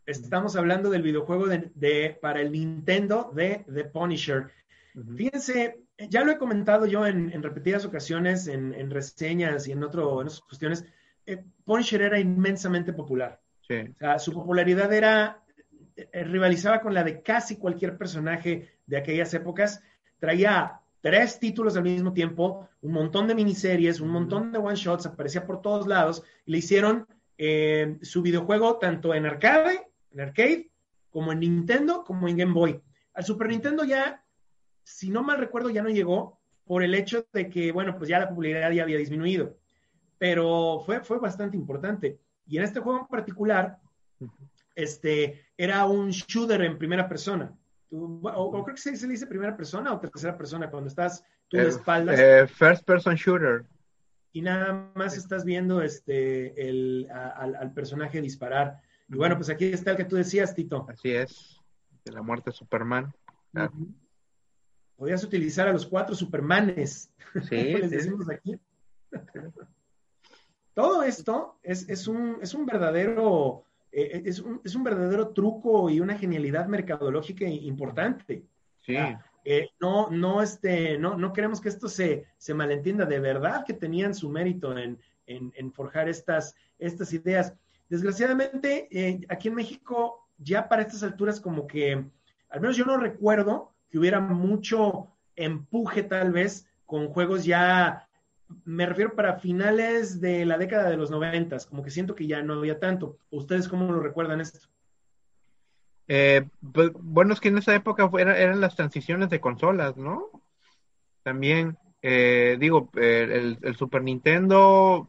[0.06, 4.50] Estamos hablando del videojuego de, para el Nintendo de The Punisher.
[5.16, 10.26] Fíjense, ya lo he comentado yo en, repetidas ocasiones, en, reseñas y en, otro, en
[10.26, 10.84] otras cuestiones.
[11.26, 13.40] Eh, Punisher era inmensamente popular.
[14.18, 15.42] su popularidad era,
[15.96, 19.82] eh, rivalizaba con la de casi cualquier personaje de aquellas épocas.
[20.18, 25.04] Traía tres títulos al mismo tiempo, un montón de miniseries, un montón de one shots,
[25.04, 26.22] aparecía por todos lados.
[26.46, 30.70] Y le hicieron eh, su videojuego tanto en arcade, en arcade,
[31.10, 32.80] como en Nintendo, como en Game Boy.
[33.12, 34.22] Al Super Nintendo ya
[34.84, 38.18] si no mal recuerdo, ya no llegó por el hecho de que, bueno, pues ya
[38.18, 39.58] la popularidad ya había disminuido.
[40.18, 42.20] Pero fue, fue bastante importante.
[42.46, 43.78] Y en este juego en particular,
[44.74, 47.52] este, era un shooter en primera persona.
[47.92, 52.18] O, creo que se, dice primera persona o tercera persona cuando estás tú de espaldas.
[52.18, 53.66] Eh, first person shooter.
[54.32, 58.80] Y nada más estás viendo este, el, al, personaje disparar.
[59.08, 60.86] Y bueno, pues aquí está el que tú decías, Tito.
[60.88, 61.60] Así es,
[62.04, 63.14] de la muerte de Superman.
[64.96, 67.10] Podías utilizar a los cuatro Supermanes.
[67.48, 68.58] Sí, les decimos aquí.
[70.74, 75.90] Todo esto es, es, un, es un verdadero eh, es, un, es, un, verdadero truco
[75.90, 78.44] y una genialidad mercadológica importante.
[78.80, 78.96] Sí.
[79.44, 83.04] Eh, no, no, este, no, no queremos que esto se, se malentienda.
[83.04, 87.54] De verdad que tenían su mérito en, en, forjar estas, estas ideas.
[87.88, 92.04] Desgraciadamente, eh, aquí en México, ya para estas alturas, como que,
[92.48, 98.08] al menos yo no recuerdo que hubiera mucho empuje tal vez con juegos ya
[98.64, 102.42] me refiero para finales de la década de los noventas, como que siento que ya
[102.42, 103.18] no había tanto.
[103.30, 104.68] ¿Ustedes cómo lo recuerdan esto?
[106.08, 110.30] Eh, pues, bueno, es que en esa época eran, las transiciones de consolas, ¿no?
[111.22, 115.08] También, eh, digo, el, Super Nintendo,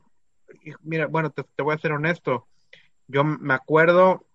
[0.82, 2.48] mira, bueno, te, voy a ser honesto,
[3.08, 4.26] yo me acuerdo,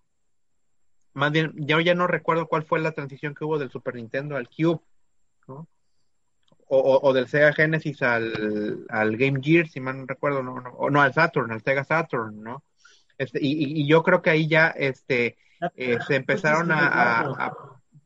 [1.15, 4.37] más bien, yo ya no recuerdo cuál fue la transición que hubo del Super Nintendo
[4.37, 4.81] al Cube,
[5.47, 5.69] ¿no?
[6.69, 10.91] O, del Sega Genesis al, al, Game Gear, si mal no recuerdo, no, no, o
[10.91, 12.63] no al Saturn, al Sega Saturn, ¿no?
[13.17, 15.39] Este, y, y yo creo que ahí ya este,
[15.77, 17.53] eh, se empezaron a...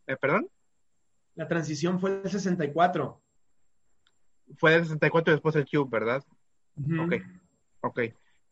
[0.07, 0.49] ¿eh, ¿Perdón?
[1.35, 3.21] La transición fue el 64.
[4.57, 6.23] Fue el 64 y después el Cube, ¿verdad?
[6.77, 7.15] Ok,
[7.81, 8.01] ok.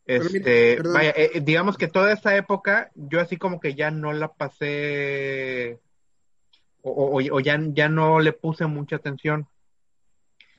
[0.05, 4.33] Este, vaya, eh, digamos que toda esta época yo así como que ya no la
[4.33, 5.79] pasé
[6.81, 9.47] o, o, ya, ya no le puse mucha atención.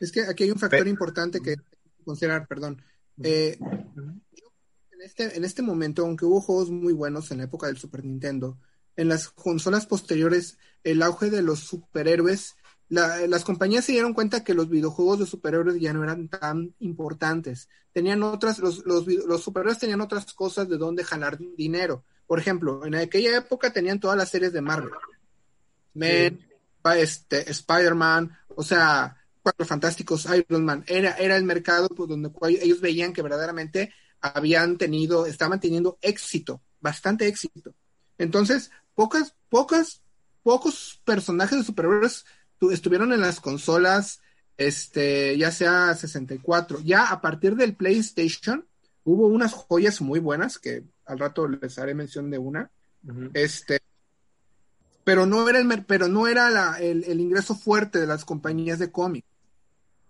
[0.02, 1.54] Es que aquí hay un factor importante que
[2.04, 2.82] considerar, perdón.
[3.22, 7.78] Eh, en, este, en este momento, aunque hubo juegos muy buenos en la época del
[7.78, 8.58] Super Nintendo,
[8.96, 12.56] en las consolas posteriores, el auge de los superhéroes,
[12.88, 17.68] las compañías se dieron cuenta que los videojuegos de superhéroes ya no eran tan importantes.
[17.92, 22.04] Tenían otras, los, los, los superhéroes tenían otras cosas de donde jalar dinero.
[22.26, 24.90] Por ejemplo, en aquella época tenían todas las series de Marvel.
[25.94, 26.40] Man,
[26.96, 32.80] este, Spider-Man, o sea, Cuatro Fantásticos, Iron Man, era, era el mercado pues, donde ellos
[32.80, 37.74] veían que verdaderamente habían tenido, estaban teniendo éxito, bastante éxito.
[38.18, 40.00] Entonces, pocas, pocas,
[40.42, 42.24] pocos personajes de superhéroes
[42.70, 44.20] estuvieron en las consolas,
[44.56, 46.80] este, ya sea 64.
[46.80, 48.66] Ya a partir del PlayStation,
[49.04, 52.70] hubo unas joyas muy buenas, que al rato les haré mención de una.
[53.34, 53.80] Este,
[55.02, 58.78] pero no era el pero no era la, el, el, ingreso fuerte de las compañías
[58.78, 59.26] de cómics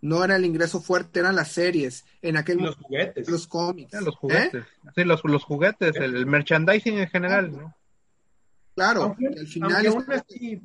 [0.02, 2.04] no era el ingreso fuerte, eran las series.
[2.20, 3.28] En aquel los juguetes.
[3.28, 3.92] Los cómics.
[4.02, 4.64] los juguetes.
[4.94, 7.74] Sí, los, los juguetes, el, merchandising en general, ¿no?
[8.74, 9.86] Claro, al final.
[9.86, 10.60] Aún, así,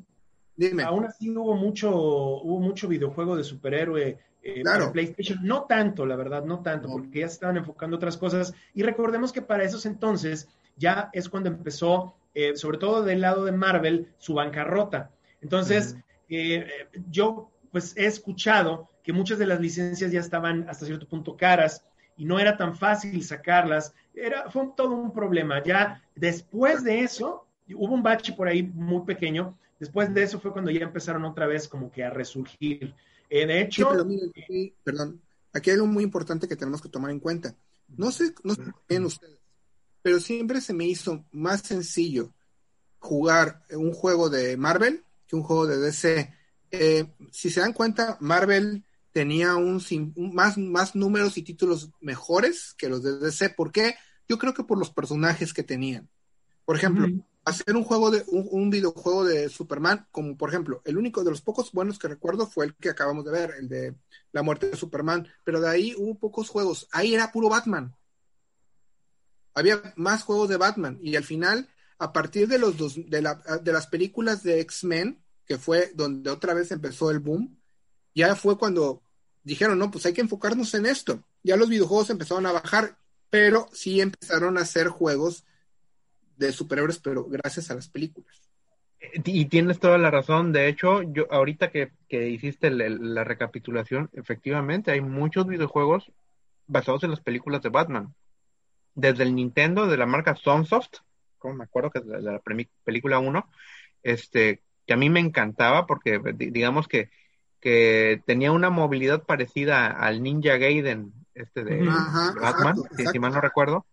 [0.56, 0.82] Dime.
[0.82, 4.18] aún así hubo mucho, hubo mucho videojuego de superhéroe.
[4.40, 8.16] Eh, para PlayStation, no tanto, la verdad, no tanto, porque ya se estaban enfocando otras
[8.16, 8.54] cosas.
[8.72, 13.44] Y recordemos que para esos entonces ya es cuando empezó, eh, sobre todo del lado
[13.44, 15.10] de Marvel, su bancarrota.
[15.40, 15.96] Entonces,
[16.28, 16.66] eh,
[17.10, 21.82] yo pues he escuchado que muchas de las licencias ya estaban hasta cierto punto caras
[22.18, 23.94] y no era tan fácil sacarlas.
[24.12, 25.64] Era, fue todo un problema.
[25.64, 29.56] Ya después de eso, hubo un bache por ahí muy pequeño.
[29.80, 32.94] Después de eso fue cuando ya empezaron otra vez como que a resurgir.
[33.30, 33.88] Eh, de hecho...
[34.84, 35.22] perdón,
[35.54, 37.54] aquí hay algo muy importante que tenemos que tomar en cuenta.
[37.96, 39.38] No sé, no sé bien ustedes,
[40.02, 42.30] pero siempre se me hizo más sencillo
[42.98, 46.30] jugar un juego de Marvel que un juego de DC
[46.70, 48.84] eh, si se dan cuenta, Marvel
[49.18, 49.82] tenía un,
[50.32, 53.50] más, más números y títulos mejores que los de DC.
[53.50, 53.96] ¿Por qué?
[54.28, 56.08] Yo creo que por los personajes que tenían.
[56.64, 57.08] Por ejemplo,
[57.44, 61.40] hacer un juego de un, videojuego de Superman, como por ejemplo, el único de los
[61.40, 63.96] pocos buenos que recuerdo fue el que acabamos de ver, el de
[64.30, 66.86] la muerte de Superman, pero de ahí hubo pocos juegos.
[66.92, 67.96] Ahí era puro Batman.
[69.52, 73.34] Había más juegos de Batman y al final, a partir de los dos, de, la,
[73.34, 77.58] de las películas de X-Men, que fue donde otra vez empezó el boom,
[78.14, 79.02] ya fue cuando
[79.48, 81.24] dijeron, no, pues hay que enfocarnos en esto.
[81.42, 82.96] Ya los videojuegos empezaron a bajar,
[83.30, 85.44] pero sí empezaron a hacer juegos
[86.36, 88.42] de superhéroes, pero gracias a las películas.
[89.00, 90.52] Y tienes toda la razón.
[90.52, 96.12] De hecho, yo ahorita que, hiciste la recapitulación, efectivamente hay muchos videojuegos
[96.66, 98.14] basados en las películas de Batman.
[98.94, 100.98] Desde el Nintendo, de la marca Sunsoft,
[101.38, 102.42] como me acuerdo que es de la
[102.84, 103.48] película 1,
[104.02, 107.10] este, que a mí me encantaba porque digamos que,
[107.60, 111.88] que tenía una movilidad parecida al Ninja Gaiden, este de
[112.40, 112.76] Batman,
[113.12, 113.86] si mal no recuerdo.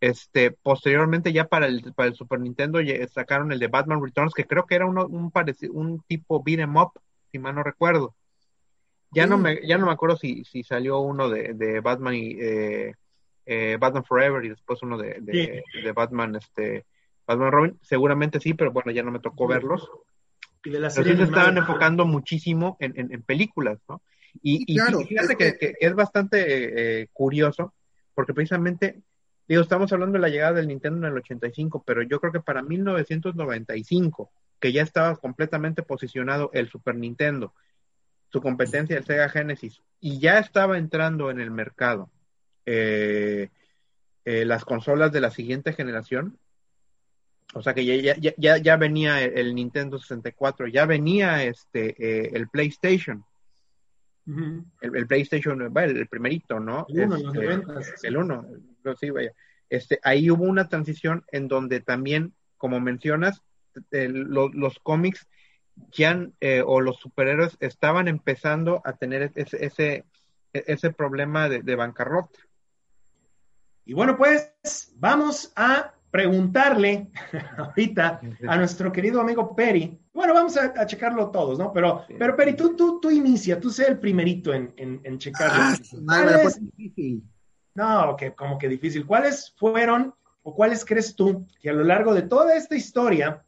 [0.00, 2.78] Este, posteriormente ya para el, para el Super Nintendo
[3.12, 5.30] sacaron el de Batman Returns, que creo que era uno, un,
[5.72, 6.92] un tipo beat em up,
[7.30, 8.14] si mal no recuerdo.
[9.12, 12.36] Ya no me, ya no me acuerdo si, si salió uno de, de Batman y
[12.40, 12.94] eh,
[13.44, 16.86] eh, Batman Forever y después uno de, de, de, Batman, este,
[17.26, 17.78] Batman Robin.
[17.82, 19.90] Seguramente sí, pero bueno, ya no me tocó verlos.
[20.64, 24.02] Y de la serie se estaban enfocando muchísimo en, en, en, películas, ¿no?
[24.42, 27.74] Y, y claro, fíjate es que, que, que, es bastante eh, curioso,
[28.14, 29.02] porque precisamente,
[29.48, 32.40] digo, estamos hablando de la llegada del Nintendo en el 85, pero yo creo que
[32.40, 37.54] para 1995, que ya estaba completamente posicionado el Super Nintendo,
[38.28, 42.10] su competencia el Sega Genesis, y ya estaba entrando en el mercado
[42.66, 43.48] eh,
[44.24, 46.38] eh, las consolas de la siguiente generación,
[47.54, 52.30] o sea que ya, ya, ya, ya venía el, Nintendo 64, ya venía este eh,
[52.34, 53.24] el PlayStation.
[54.26, 54.64] Uh -huh.
[54.82, 56.86] el, el, PlayStation, el, el, primerito, ¿no?
[56.88, 58.46] El uno, este, los el uno,
[58.98, 59.32] sí, vaya.
[59.68, 63.42] Este, ahí hubo una transición en donde también, como mencionas,
[63.90, 65.26] lo, los cómics
[65.92, 70.04] ya, eh, o los superhéroes estaban empezando a tener ese, ese,
[70.52, 72.38] ese problema de, de bancarrota.
[73.84, 77.10] Y bueno, pues vamos a preguntarle
[77.56, 79.98] ahorita a nuestro querido amigo Peri.
[80.12, 81.72] Bueno, vamos a, a checarlo todos, ¿no?
[81.72, 82.14] Pero, sí.
[82.18, 85.54] pero Peri, tú, tú, tú inicia, tú sé el primerito en, en, en checarlo.
[85.56, 86.60] Ah, madre, es?
[86.60, 87.22] difícil.
[87.74, 89.06] No, que como que difícil.
[89.06, 93.44] ¿Cuáles fueron o cuáles crees tú que a lo largo de toda esta historia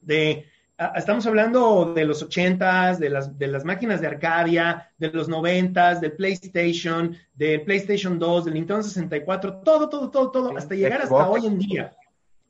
[0.00, 0.49] de
[0.94, 6.00] estamos hablando de los ochentas, de las, de las máquinas de Arcadia, de los noventas,
[6.00, 11.20] del PlayStation, del PlayStation 2, del Nintendo 64, todo, todo, todo, todo, hasta llegar Xbox.
[11.20, 11.96] hasta hoy en día.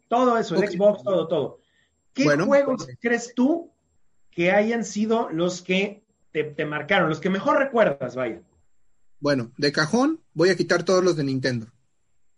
[0.08, 0.76] Todo eso, el okay.
[0.76, 1.60] Xbox, todo, todo.
[2.12, 2.98] ¿Qué bueno, juegos pues...
[3.00, 3.72] crees tú
[4.30, 8.40] que hayan sido los que te, te, marcaron, los que mejor recuerdas, vaya?
[9.18, 11.66] Bueno, de cajón voy a quitar todos los de Nintendo.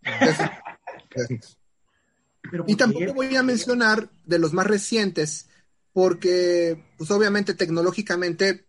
[2.67, 5.49] y tampoco voy a mencionar de los más recientes,
[5.93, 8.67] porque pues obviamente tecnológicamente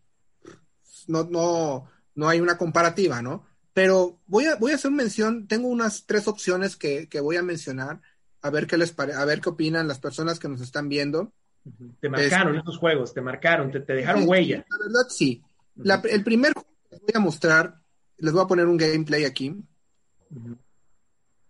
[1.08, 3.46] no, no, no hay una comparativa, ¿no?
[3.74, 7.44] Pero voy a, voy a hacer mención, tengo unas tres opciones que, que voy a
[7.44, 8.02] mencionar,
[8.42, 11.34] a ver qué les pare, a ver qué opinan las personas que nos están viendo.
[12.00, 14.66] Te marcaron es, estos juegos, te marcaron, te, te dejaron sí, huella.
[14.70, 15.42] La verdad sí.
[15.76, 17.82] La, el primer juego que les voy a mostrar,
[18.18, 20.58] les voy a poner un gameplay aquí, uh -huh.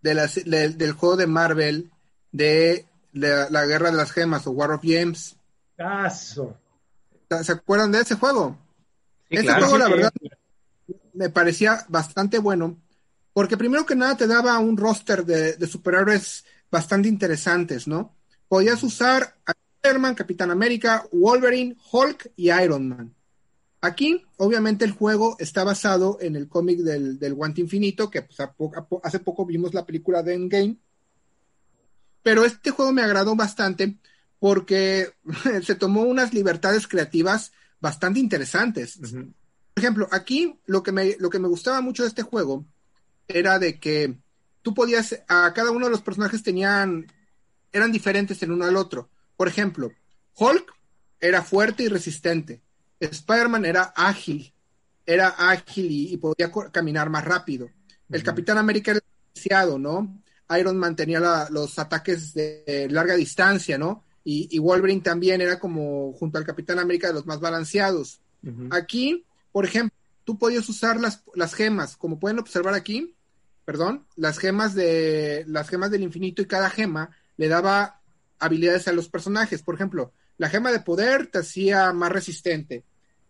[0.01, 1.91] de la, de, del juego de Marvel
[2.31, 5.35] de la, la, Guerra de las Gemas o War of Games.
[5.75, 6.57] Caso.
[7.41, 8.57] ¿Se acuerdan de ese juego?
[9.29, 10.95] Sí, ese claro, juego, sí, la verdad, sí.
[11.13, 12.77] me parecía bastante bueno,
[13.33, 18.15] porque primero que nada te daba un roster de, de superhéroes bastante interesantes, ¿no?
[18.47, 23.15] Podías usar a Spider-Man, Capitán América, Wolverine, Hulk y Iron Man.
[23.81, 28.39] Aquí, obviamente, el juego está basado en el cómic del, del Guante Infinito, que pues,
[28.39, 30.77] a po a po hace poco vimos la película de Endgame.
[32.21, 33.97] Pero este juego me agradó bastante
[34.43, 35.13] porque
[35.63, 38.97] se tomó unas libertades creativas bastante interesantes.
[38.97, 39.33] Uh -huh.
[39.73, 42.65] Por ejemplo, aquí lo que, me, lo que me gustaba mucho de este juego
[43.25, 44.17] era de que
[44.61, 47.07] tú podías, a cada uno de los personajes tenían,
[47.71, 49.09] eran diferentes el uno al otro.
[49.37, 49.93] Por ejemplo,
[50.35, 50.73] Hulk
[51.21, 52.61] era fuerte y resistente.
[52.99, 54.53] Spider-Man era ágil,
[55.05, 57.67] era ágil y, y podía caminar más rápido.
[57.67, 58.15] Uh -huh.
[58.17, 60.21] El Capitán América era balanceado, ¿no?
[60.59, 64.03] Iron Man tenía la, los ataques de larga distancia, ¿no?
[64.23, 68.21] Y, y, Wolverine también era como, junto al Capitán América, de los más balanceados.
[68.41, 68.67] Uh -huh.
[68.71, 73.15] Aquí, por ejemplo, tú podías usar las, las gemas, como pueden observar aquí,
[73.65, 78.01] perdón, las gemas de las gemas del infinito y cada gema le daba
[78.39, 79.61] habilidades a los personajes.
[79.61, 82.83] Por ejemplo, la gema de poder te hacía más resistente,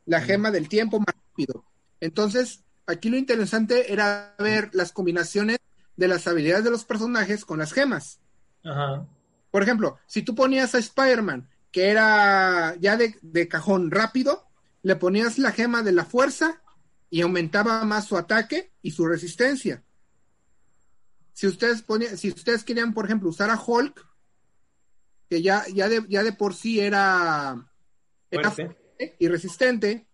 [0.05, 0.25] la uh -huh.
[0.25, 1.65] gema del tiempo más rápido.
[1.99, 5.59] Entonces, aquí lo interesante era ver las combinaciones
[5.95, 8.19] de las habilidades de los personajes con las gemas.
[8.63, 9.07] Uh -huh.
[9.53, 14.47] Por ejemplo, si tú ponías a Spider-Man, que era ya de, de, cajón rápido,
[14.81, 16.63] le ponías la gema de la fuerza
[17.11, 19.83] y aumentaba más su ataque y su resistencia.
[21.33, 24.03] Si ustedes, ponían, si ustedes querían, por ejemplo, usar a Hulk,
[25.29, 27.63] que ya, ya, de, ya de por sí era,
[28.31, 30.07] era fuerte y resistente,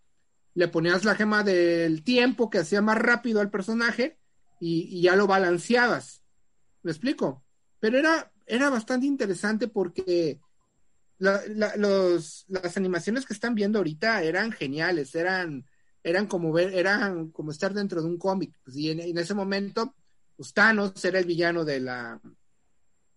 [0.54, 4.17] le ponías la gema del tiempo que hacía más rápido al personaje
[4.60, 6.23] y, y ya lo balanceabas.
[6.84, 7.41] ¿Me explico?
[7.80, 10.40] Pero era, era bastante interesante porque
[11.20, 15.66] los, las animaciones que están viendo ahorita eran geniales, eran,
[16.04, 18.60] eran como ver, eran como estar dentro de un cómic.
[18.64, 19.95] Pues, y en, ese momento,
[20.36, 22.20] pues, Thanos era el villano de la,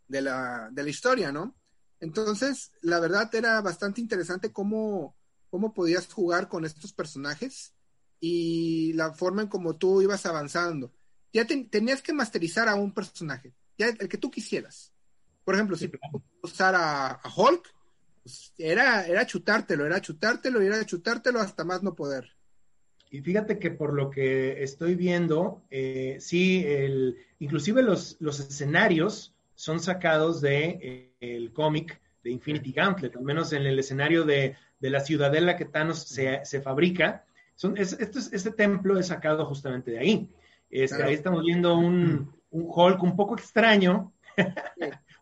[0.06, 1.56] de la, de la historia, ¿no?
[1.98, 5.16] Entonces, la verdad era bastante interesante cómo,
[5.48, 7.72] cómo podías jugar con estos personajes
[8.20, 10.92] y la forma en cómo tú ibas avanzando.
[11.32, 14.91] Ya te, tenías que masterizar a un personaje, ya el que tú quisieras.
[15.44, 15.90] Por ejemplo, si
[16.42, 17.74] usar a, a Hulk,
[18.22, 22.30] pues era, era chutártelo, era chutártelo era chutártelo hasta más no poder.
[23.10, 29.34] Y fíjate que por lo que estoy viendo, eh, sí, el, inclusive los, los escenarios
[29.54, 34.56] son sacados de eh, el cómic de Infinity Gauntlet, al menos en el escenario de,
[34.80, 37.24] de la ciudadela que Thanos se, se fabrica.
[37.54, 40.30] Son, es, este, este, templo es sacado justamente de ahí.
[40.70, 44.12] Este, Ahí estamos viendo un, un Hulk un poco extraño,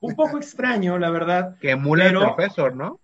[0.01, 1.59] un poco extraño, la verdad.
[1.59, 3.01] Que emula el profesor, ¿no?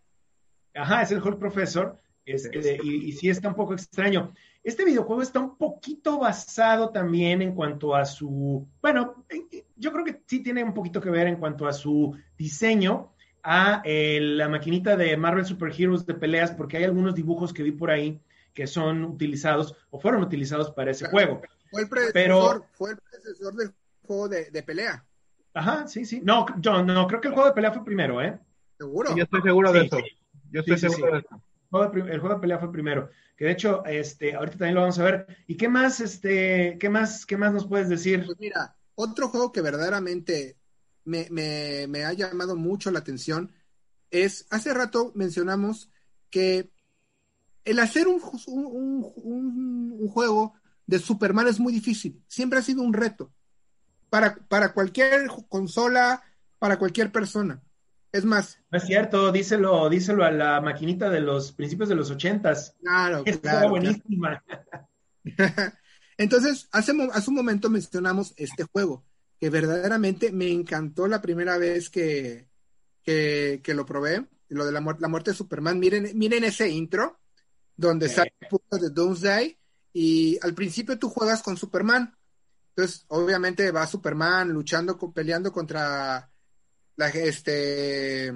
[0.74, 4.34] Ajá, es el Hulk profesor, este, y, y sí está un poco extraño.
[4.66, 9.24] Este videojuego está un poquito basado también en cuanto a su, bueno,
[9.76, 13.12] yo creo que sí tiene un poquito que ver en cuanto a su diseño
[13.44, 17.62] a eh, la maquinita de Marvel Super Heroes de peleas, porque hay algunos dibujos que
[17.62, 18.20] vi por ahí
[18.52, 21.40] que son utilizados o fueron utilizados para ese juego.
[21.70, 23.72] Fue el predecesor, fue el predecesor del
[24.04, 25.06] juego de, pelea.
[25.56, 26.20] Ajá, sí, sí.
[26.22, 28.38] No, yo no, creo que el juego de pelea fue primero, ¿eh?
[28.78, 29.16] ¿Seguro?
[29.16, 29.98] yo estoy seguro de eso.
[30.52, 31.42] Yo estoy seguro de eso.
[32.08, 35.04] El juego de pelea fue primero que de hecho, este, ahorita también lo vamos a
[35.04, 35.26] ver.
[35.46, 38.24] ¿Y qué más, este, qué más, qué más nos puedes decir?
[38.24, 40.56] Pues mira, otro juego que verdaderamente
[41.04, 43.52] me, me, me ha llamado mucho la atención
[44.10, 45.90] es, hace rato mencionamos
[46.30, 46.70] que
[47.64, 50.54] el hacer un, un, un, un, juego
[50.86, 53.32] de Superman es muy difícil, siempre ha sido un reto
[54.16, 56.22] para, para cualquier consola,
[56.58, 57.62] para cualquier persona.
[58.10, 58.58] Es más.
[58.70, 62.74] No es cierto, díselo, díselo a la maquinita de los principios de los ochentas.
[62.80, 63.68] Claro, claro.
[63.68, 64.42] buenísima.
[66.16, 69.04] Entonces, hace, hace un momento mencionamos este juego,
[69.38, 72.48] que verdaderamente me encantó la primera vez que,
[73.04, 75.78] que, lo probé, lo de la, la, muerte de Superman.
[75.78, 77.20] Miren, miren ese intro,
[77.76, 79.58] donde sale el punto de Doomsday,
[79.92, 82.15] y al principio tú juegas con Superman.
[82.76, 86.28] Entonces, obviamente va Superman luchando, peleando contra
[86.96, 88.28] la, este,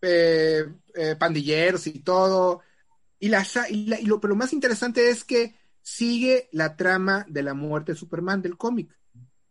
[0.00, 2.60] eh, eh, pandilleros y todo.
[3.18, 7.52] Y, la, y, lo, pero lo más interesante es que sigue la trama de la
[7.52, 8.96] muerte de Superman del cómic.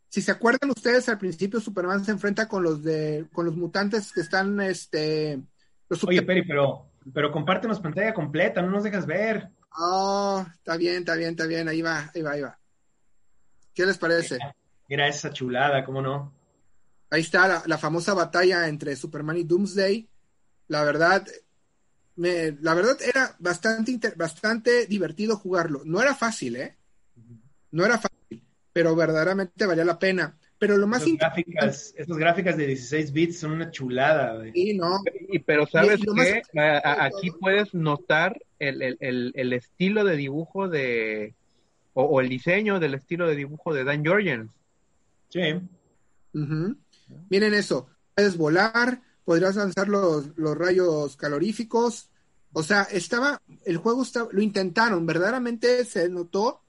[0.07, 4.14] Si se acuerdan ustedes, al principio Superman se enfrenta con los de, con los mutantes
[4.14, 5.43] que están, este,
[5.89, 9.49] los Oye, Peri, pero, pero compártenos pantalla completa, no nos dejas ver.
[9.78, 12.59] Oh, está bien, está bien, está bien, ahí va, ahí va, ahí va.
[13.80, 14.38] ¿Qué les parece?
[14.90, 16.34] Era esa chulada, ¿cómo no?
[17.12, 20.06] Ahí está la, famosa batalla entre Superman y Doomsday.
[20.68, 21.26] La verdad,
[22.18, 25.84] me, la verdad era bastante, bastante divertido jugarlo.
[25.86, 26.76] No era fácil, ¿eh?
[27.72, 30.38] No era fácil, pero verdaderamente valía la pena.
[30.58, 31.50] Pero lo más interesante...
[31.50, 34.44] gráficas, Esas gráficas de 16 bits son una chulada.
[34.52, 35.00] Sí, no.
[35.30, 36.42] Y, pero sabes que
[36.84, 41.34] aquí puedes notar el, el, el, estilo de dibujo de,
[42.00, 44.50] o, o, el diseño del estilo de dibujo de Dan Jorgens.
[45.30, 45.41] Sí.
[47.30, 52.10] Miren eso, puedes volar, podrías lanzar los, los rayos caloríficos.
[52.54, 56.62] O sea, estaba, el juego estaba, lo intentaron, verdaderamente se notó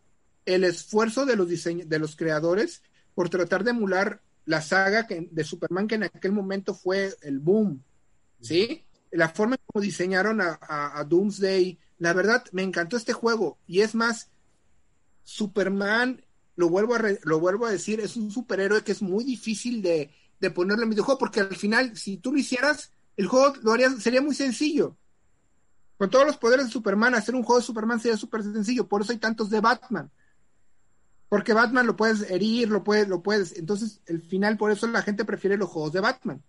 [0.45, 2.83] el esfuerzo de los de los creadores
[3.14, 7.39] por tratar de emular la saga que, de Superman que en aquel momento fue el
[7.39, 7.83] boom,
[8.41, 8.85] ¿sí?
[9.12, 13.81] La forma en como diseñaron a, a, Doomsday, la verdad me encantó este juego y
[13.81, 14.31] es más,
[15.23, 16.25] Superman,
[16.57, 20.11] lo vuelvo a, lo vuelvo a decir, es un superhéroe que es muy difícil de,
[20.41, 24.03] de ponerle en videojuego, porque al final, si tú lo hicieras, el juego lo harías,
[24.03, 24.97] sería muy sencillo.
[25.99, 29.03] Con todos los poderes de Superman, hacer un juego de Superman sería súper sencillo, por
[29.03, 30.11] eso hay tantos de Batman.
[31.29, 33.57] Porque Batman lo puedes herir, lo puedes, lo puedes.
[33.57, 36.43] Entonces, el final, por eso la gente prefiere los juegos de Batman.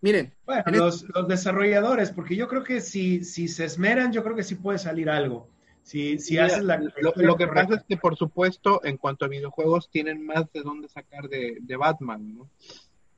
[0.00, 0.32] Miren.
[0.46, 4.42] Bueno, los, los, desarrolladores, porque yo creo que si, si se esmeran, yo creo que
[4.42, 5.50] sí puede salir algo.
[5.84, 9.28] Si, si haces la, lo, lo, que pasa es que, por supuesto, en cuanto a
[9.28, 12.50] videojuegos, tienen más de dónde sacar de, de Batman, ¿no?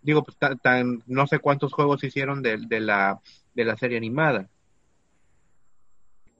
[0.07, 3.21] digo, pues tan, no sé cuántos juegos hicieron de, de, la,
[3.55, 4.49] de la serie animada.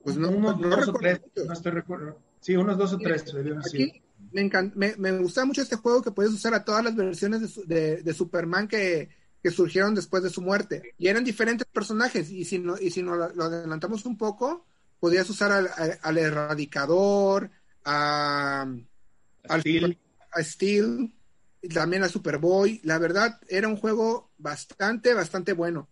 [0.03, 2.17] Pues no, unos dos o tres, no estoy recuerdo.
[2.39, 3.25] Sí, unos dos o tres.
[3.65, 4.01] Aquí
[4.31, 8.01] me, me, me, gusta mucho este juego que puedes usar a todas las versiones de,
[8.01, 9.09] de, Superman que,
[9.43, 10.93] que, surgieron después de su muerte.
[10.97, 12.31] Y eran diferentes personajes.
[12.31, 14.65] Y si, no, y si nos lo adelantamos un poco,
[14.99, 15.69] podías usar al,
[16.01, 17.49] al, Erradicador,
[17.85, 18.67] a,
[19.47, 19.97] a Steel.
[20.31, 21.13] a Steel
[21.73, 22.81] también a Superboy.
[22.83, 25.89] La verdad, era un juego bastante, bastante bueno.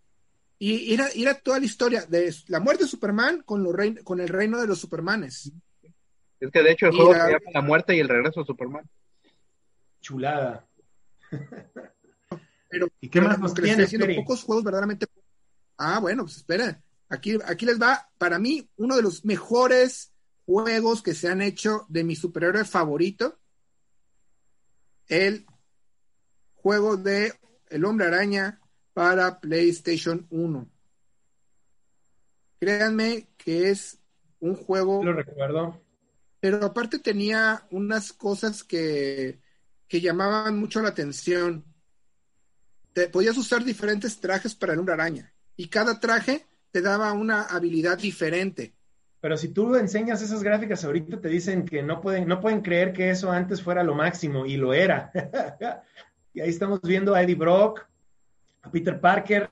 [0.58, 4.30] Y era, era toda la historia de la muerte de Superman con, los con el
[4.30, 5.52] reino de los Supermanes.
[6.40, 8.46] Es que de hecho el juego la, se llama La muerte y el regreso de
[8.46, 8.90] Superman.
[10.02, 10.66] Chulada.
[12.70, 13.94] Pero, ¿Y qué más nos tienes?
[14.18, 15.08] pocos juegos verdaderamente.
[15.78, 16.82] Ah, bueno, pues espera.
[17.10, 20.12] Aquí, aquí les va, para mí, uno de los mejores
[20.46, 23.40] juegos que se han hecho de mi superhéroe favorito.
[25.08, 25.46] El
[26.54, 27.34] juego de
[27.70, 28.60] El Hombre Araña
[28.94, 30.68] para PlayStation 1.
[32.60, 34.00] Créanme que es
[34.40, 35.82] un juego lo recuerdo.
[36.40, 39.42] pero aparte tenía unas cosas que,
[39.88, 41.66] que llamaban mucho la atención.
[42.94, 47.44] Te, podías usar diferentes trajes para el hombre araña y cada traje te daba una
[47.44, 48.74] habilidad diferente.
[49.22, 52.92] Pero si tú enseñas esas gráficas ahorita te dicen que no pueden, no pueden creer
[52.92, 55.10] que eso antes fuera lo máximo y lo era.
[56.34, 57.88] y ahí estamos viendo a Eddie Brock,
[58.62, 59.50] a Peter Parker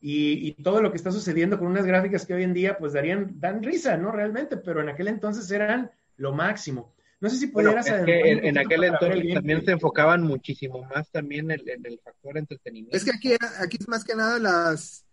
[0.00, 2.94] y, y, todo lo que está sucediendo con unas gráficas que hoy en día pues
[2.94, 4.10] darían, dan risa, ¿no?
[4.10, 6.94] Realmente, pero en aquel entonces eran lo máximo.
[7.20, 7.86] No sé si pudieras...
[7.90, 11.84] Bueno, es que en, en, aquel entonces también se enfocaban muchísimo más también en, en,
[11.84, 12.96] el factor entretenimiento.
[12.96, 15.03] Es que aquí, aquí es más que nada las,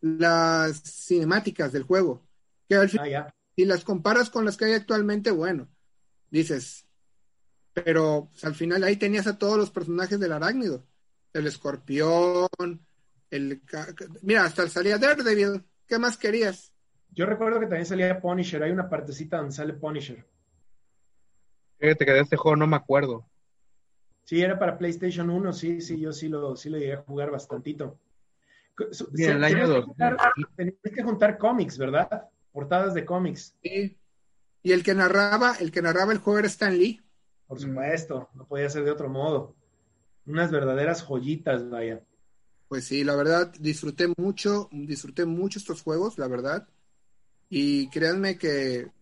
[0.00, 2.22] las cinemáticas del juego.
[2.68, 5.68] Que al fin, ah, si las comparas con las que hay actualmente, bueno,
[6.30, 6.86] dices,
[7.72, 10.86] pero pues, al final ahí tenías a todos los personajes del arácnido.
[11.32, 12.48] El escorpión,
[13.30, 13.62] el...
[14.22, 15.64] Mira, hasta salía Daredevil.
[15.86, 16.72] ¿Qué más querías?
[17.12, 18.62] Yo recuerdo que también salía Punisher.
[18.62, 20.24] Hay una partecita donde sale Punisher.
[21.78, 23.26] Fíjate que de este juego no me acuerdo.
[24.24, 27.30] Sí, era para PlayStation 1, sí, sí, yo sí lo, sí lo llegué a jugar
[27.30, 27.98] bastantito.
[29.12, 29.86] Bien, el año 2.
[30.56, 32.28] Tenías que juntar cómics, ¿verdad?
[32.52, 33.56] Portadas de cómics.
[33.62, 33.98] Sí.
[34.62, 37.00] Y el que narraba, el que narraba el juego era Stan Lee.
[37.46, 39.56] Por supuesto, no podía ser de otro modo.
[40.26, 42.02] Unas verdaderas joyitas, vaya.
[42.68, 46.68] Pues sí, la verdad, disfruté mucho, disfruté mucho estos juegos, la verdad.
[47.48, 48.92] Y créanme que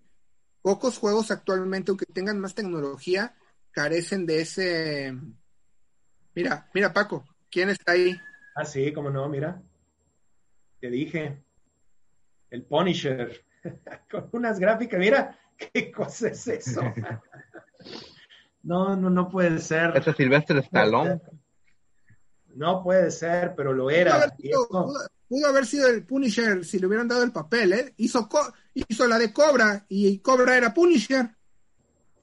[0.63, 3.37] pocos juegos actualmente, aunque tengan más tecnología,
[3.71, 5.19] carecen de ese.
[6.35, 8.19] Mira, mira, Paco, ¿quién está ahí?
[8.59, 9.63] Ah, sí, cómo no, mira.
[10.81, 11.45] Te dije.
[12.51, 13.45] El Punisher.
[14.11, 16.81] Con unas gráficas, mira, ¿qué cosa es eso?
[18.65, 19.97] no, no, no puede ser.
[19.97, 21.21] Ese Silvestre Stallone.
[22.57, 24.35] No puede ser, pero lo era.
[25.29, 27.95] Pudo haber sido el Punisher si le hubieran dado el papel, ¿eh?
[27.99, 28.29] Hizo,
[28.75, 31.31] hizo la de Cobra y Cobra era Punisher.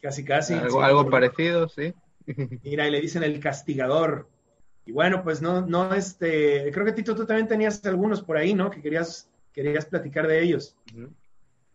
[0.01, 0.53] Casi, casi.
[0.55, 1.93] Algo, algo parecido, sí.
[2.63, 4.34] Mira, y le dicen el castigador.
[4.85, 8.53] Y bueno, pues no, no, este, creo que Tito, tú también tenías algunos por ahí,
[8.53, 8.69] ¿no?
[8.69, 10.75] Que querías, querías platicar de ellos.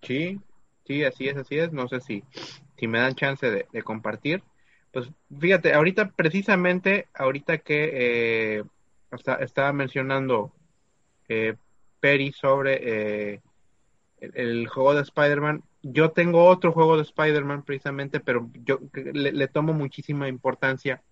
[0.02, 0.40] Sí,
[0.86, 1.72] sí, así es, así es.
[1.72, 2.22] No sé si,
[2.76, 4.42] si me dan chance de, compartir.
[4.92, 5.08] Pues
[5.38, 7.90] fíjate, ahorita precisamente, ahorita que
[8.58, 8.64] eh,
[9.40, 10.52] estaba mencionando
[11.28, 11.54] eh,
[12.00, 13.40] Peri sobre eh,
[14.20, 15.62] el, juego de Spider-Man.
[15.82, 21.02] Yo tengo otro juego de Spider-Man precisamente, pero yo le, tomo muchísima importancia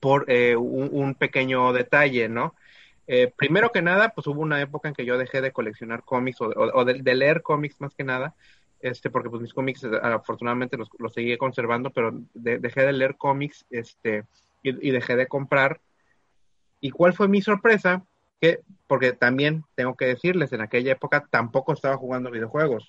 [0.00, 2.54] por eh, un, pequeño detalle, ¿no?
[3.36, 6.84] primero que nada, pues hubo una época en que yo dejé de coleccionar cómics o,
[6.84, 8.36] de, leer cómics más que nada,
[8.78, 13.66] este, porque pues mis cómics afortunadamente los, los seguí conservando, pero dejé de leer cómics,
[13.68, 14.26] este,
[14.62, 15.80] y, dejé de comprar.
[16.80, 18.04] ¿Y cuál fue mi sorpresa?
[18.40, 22.88] que, porque también tengo que decirles, en aquella época tampoco estaba jugando videojuegos.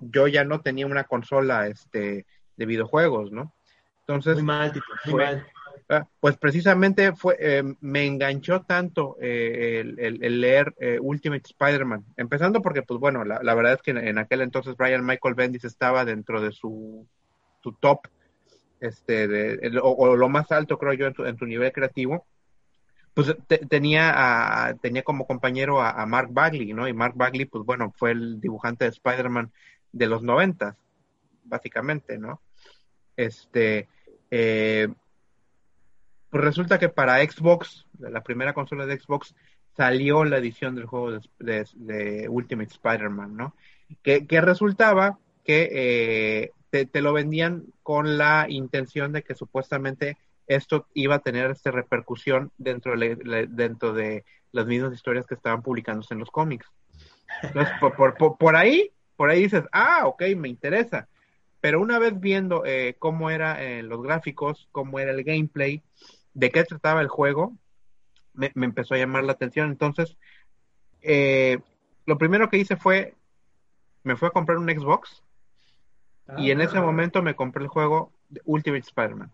[0.00, 2.24] Yo ya no tenía una consola este,
[2.56, 3.52] de videojuegos, ¿no?
[4.00, 5.46] Entonces, muy mal, tipo, muy mal.
[5.88, 12.62] Ah, pues precisamente fue, eh, me enganchó tanto eh, el, leer eh, Ultimate Spider-Man, empezando
[12.62, 16.40] porque, pues bueno, la, verdad es que en, aquel entonces Brian Michael Bendis estaba dentro
[16.40, 17.06] de su,
[17.62, 18.08] su top,
[18.80, 22.26] este, de, o, lo más alto, creo yo, en tu, en tu nivel creativo
[23.14, 23.34] pues
[23.68, 26.88] tenía, tenía como compañero a, Mark Bagley, ¿no?
[26.88, 29.52] Y Mark Bagley, pues bueno, fue el dibujante de Spider-Man
[29.92, 30.76] de los noventas,
[31.44, 32.40] básicamente, ¿no?
[33.14, 33.88] Este,
[34.30, 34.88] eh,
[36.32, 39.34] pues resulta que para Xbox, la primera consola de Xbox,
[39.76, 43.54] salió la edición del juego de, Ultimate Spider-Man, ¿no?
[44.02, 50.16] Que, resultaba que eh, te, lo vendían con la intención de que supuestamente
[50.46, 55.60] esto iba a tener esta repercusión dentro de, dentro de las mismas historias que estaban
[55.60, 56.66] publicándose en los cómics.
[57.42, 57.74] Entonces,
[58.38, 61.08] por, ahí, por ahí dices, ah, ok, me interesa.
[61.60, 65.82] Pero una vez viendo eh, cómo eran eh, los gráficos, cómo era el gameplay,
[66.34, 67.56] de qué trataba el juego,
[68.34, 69.70] me, empezó a llamar la atención.
[69.70, 70.16] Entonces,
[71.02, 71.58] eh,
[72.06, 73.14] lo primero que hice fue,
[74.02, 75.22] me fui a comprar un Xbox
[76.38, 76.82] y en ese ah.
[76.82, 78.12] momento me compré el juego
[78.44, 79.30] Ultimate Spider-Man.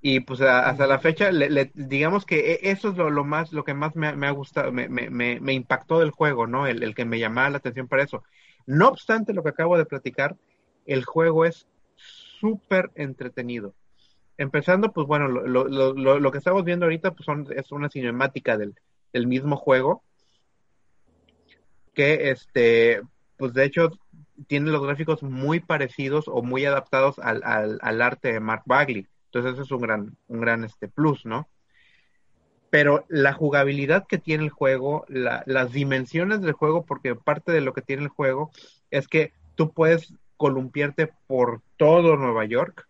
[0.00, 3.74] Y pues hasta la fecha, le, digamos que e, eso es lo, más, lo que
[3.74, 6.66] más me, ha gustado, me, me, me, impactó del juego, ¿no?
[6.66, 8.22] El, el, que me llamaba la atención para eso.
[8.66, 10.36] No obstante lo que acabo de platicar,
[10.84, 11.66] el juego es
[11.96, 13.74] súper entretenido.
[14.38, 18.58] Empezando, pues bueno, lo, lo, lo, que estamos viendo ahorita pues son, es una cinemática
[18.58, 18.74] del,
[19.12, 20.02] del mismo juego,
[21.94, 23.00] que este,
[23.36, 23.90] pues de hecho
[24.46, 29.08] tiene los gráficos muy parecidos o muy adaptados al, al, al arte de Mark Bagley
[29.36, 31.46] entonces eso es un gran, un gran este plus, ¿no?
[32.70, 37.74] Pero la jugabilidad que tiene el juego, las dimensiones del juego, porque parte de lo
[37.74, 38.50] que tiene el juego
[38.90, 42.88] es que tú puedes columpiarte por todo Nueva York.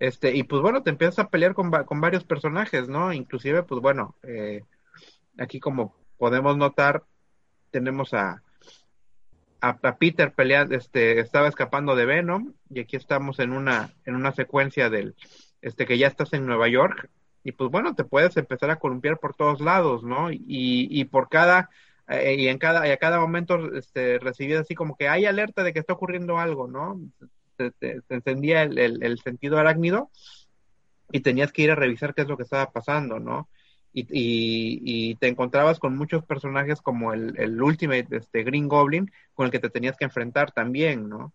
[0.00, 3.12] Este, y pues bueno, te empiezas a pelear con, con varios personajes, ¿no?
[3.12, 4.62] Inclusive, pues bueno, eh,
[5.38, 7.04] aquí como podemos notar,
[7.70, 8.42] tenemos a,
[9.60, 14.32] a, Peter peleando, este, estaba escapando de Venom, y aquí estamos en una, en una
[14.32, 15.16] secuencia del,
[15.62, 17.10] este, que ya estás en Nueva York,
[17.42, 20.30] y pues bueno, te puedes empezar a columpiar por todos lados, ¿no?
[20.30, 21.70] Y, y por cada,
[22.08, 25.62] eh, y en cada, y a cada momento, este, recibías así como que hay alerta
[25.64, 27.00] de que está ocurriendo algo, ¿no?
[27.58, 30.10] Te, encendía el, el, sentido arácnido
[31.10, 33.48] y tenías que ir a revisar qué es lo que estaba pasando, ¿no?
[33.92, 39.46] Y, y, te encontrabas con muchos personajes como el, el Ultimate, este Green Goblin, con
[39.46, 41.32] el que te tenías que enfrentar también, ¿no?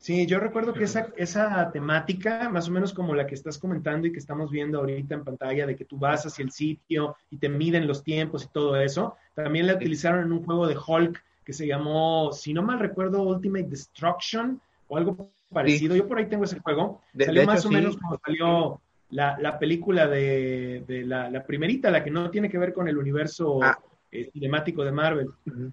[0.00, 4.06] Sí, yo recuerdo que esa, esa temática, más o menos como la que estás comentando
[4.06, 7.36] y que estamos viendo ahorita en pantalla, de que tú vas hacia el sitio y
[7.36, 11.22] te miden los tiempos y todo eso, también la utilizaron en un juego de Hulk
[11.50, 15.96] que se llamó, si no mal recuerdo, Ultimate Destruction o algo parecido.
[15.96, 17.02] Yo por ahí tengo ese juego.
[17.18, 18.80] salió más o menos como salió
[19.10, 22.86] la, la película de, de la, la, primerita, la que no tiene que ver con
[22.86, 23.80] el universo ah.
[24.12, 25.30] eh, cinemático de Marvel.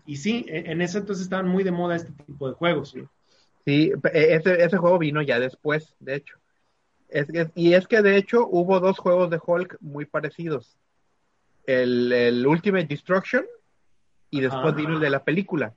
[0.07, 2.89] Y sí, en, ese entonces estaban muy de moda este tipo de juegos.
[2.89, 3.03] ¿sí?
[3.63, 6.39] Sí, e, ese, ese juego vino ya después, de hecho.
[7.07, 10.75] Es, y es que de hecho hubo dos juegos de Hulk muy parecidos.
[11.67, 13.45] El, el Ultimate Destruction
[14.29, 15.73] y después vino el de la película.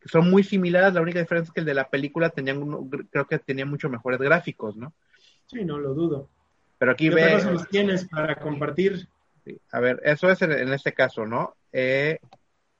[0.00, 3.26] Que son muy similares, la única diferencia es que el de la película tenían, creo
[3.26, 4.92] que tenía mucho mejores gráficos, ¿no?
[5.46, 6.28] Sí, no lo dudo.
[6.78, 7.44] Pero aquí ¿Qué ve...
[7.44, 9.08] los tienes para compartir?
[9.72, 11.54] A ver, eso es en, este caso, ¿no?
[11.72, 12.18] Eh,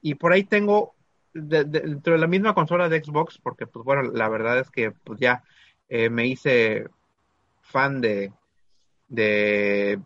[0.01, 0.95] y por ahí tengo
[1.33, 5.19] dentro de la misma consola de Xbox, porque pues bueno, la verdad es que pues
[5.19, 5.43] ya
[5.89, 6.87] eh, me hice
[7.61, 8.31] fan de,
[9.07, 9.99] de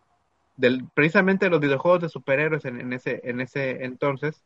[0.57, 4.43] del, precisamente de los videojuegos de superhéroes en, ese, en ese entonces.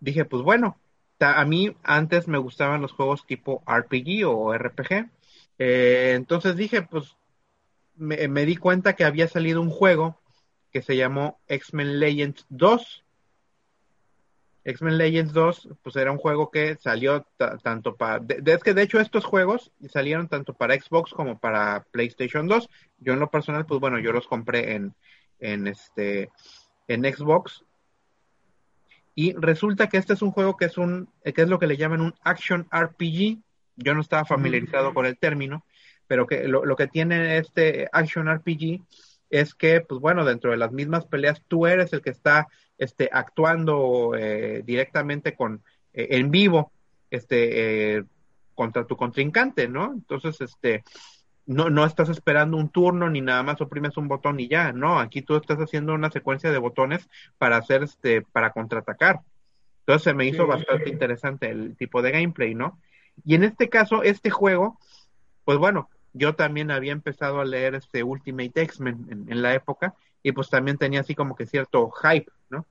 [0.00, 0.78] Dije, pues bueno,
[1.18, 5.10] a mí antes me gustaban los juegos tipo RPG o RPG.
[5.58, 7.16] Eh, entonces dije, pues
[7.96, 10.18] me, di cuenta que había salido un juego
[10.72, 13.04] que se llamó X-Men Legends 2
[14.64, 17.26] X-Men Legends 2, pues era un juego que salió
[17.62, 18.22] tanto para...
[18.28, 22.68] es que de hecho estos juegos salieron tanto para Xbox como para PlayStation 2.
[22.98, 24.94] Yo en lo personal, pues bueno, yo los compré en,
[25.38, 26.30] en, este,
[26.88, 27.64] en Xbox.
[29.20, 31.76] Y resulta que este es un juego que es, un, que es lo que le
[31.76, 33.36] llaman un Action RPG.
[33.76, 35.62] Yo no estaba familiarizado con el término,
[36.06, 38.80] pero que lo, lo que tiene este Action RPG
[39.28, 42.48] es que, pues bueno, dentro de las mismas peleas, tú eres el que está
[42.78, 45.62] este, actuando eh, directamente con,
[45.92, 46.72] eh, en vivo,
[47.10, 48.04] este, eh,
[48.54, 49.92] contra tu contrincante, ¿no?
[49.92, 50.82] Entonces, este,
[51.50, 55.00] no, no estás esperando un turno ni nada más oprimes un botón y ya, no,
[55.00, 59.22] aquí tú estás haciendo una secuencia de botones para hacer, este, para contraatacar.
[59.80, 62.78] Entonces se me hizo bastante interesante el tipo de gameplay, ¿no?
[63.24, 64.78] Y en este caso, este juego,
[65.44, 70.30] pues bueno, yo también había empezado a leer este Ultimate X-Men en, la época y
[70.30, 72.64] pues también tenía así como que cierto hype, ¿no?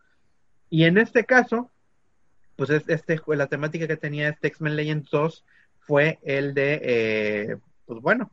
[0.70, 1.70] Y en este caso,
[2.56, 5.46] pues es, este, la temática que tenía este X-Men Legends 2
[5.82, 8.32] fue el de, eh, pues bueno,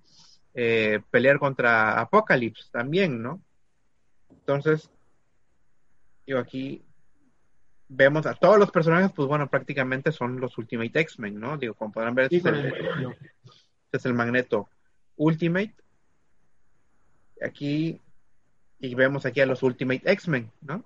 [0.59, 3.42] eh, pelear contra Apocalypse también, ¿no?
[4.30, 4.90] Entonces,
[6.26, 6.82] yo aquí
[7.88, 11.59] vemos a todos los personajes, pues bueno, prácticamente son los Ultimate X-Men, ¿no?
[11.59, 14.70] Digo, como podrán ver, este, este es el Magneto
[15.16, 15.74] Ultimate.
[17.44, 18.00] Aquí,
[18.78, 20.82] y vemos aquí a los Ultimate X-Men, ¿no?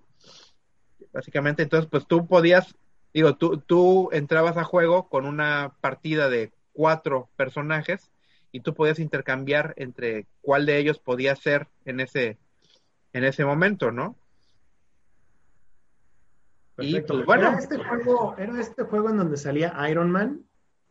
[1.13, 2.75] Básicamente, entonces, pues tú podías,
[3.15, 8.10] digo, tú, tú entrabas a juego con una partida de cuatro personajes
[8.53, 12.39] y tú podías intercambiar entre cuál de ellos podía ser en ese,
[13.13, 14.17] en ese momento, ¿no?
[16.79, 17.49] Y pues, bueno.
[17.49, 20.45] ¿Era este, juego, ¿Era este juego en donde salía Iron Man?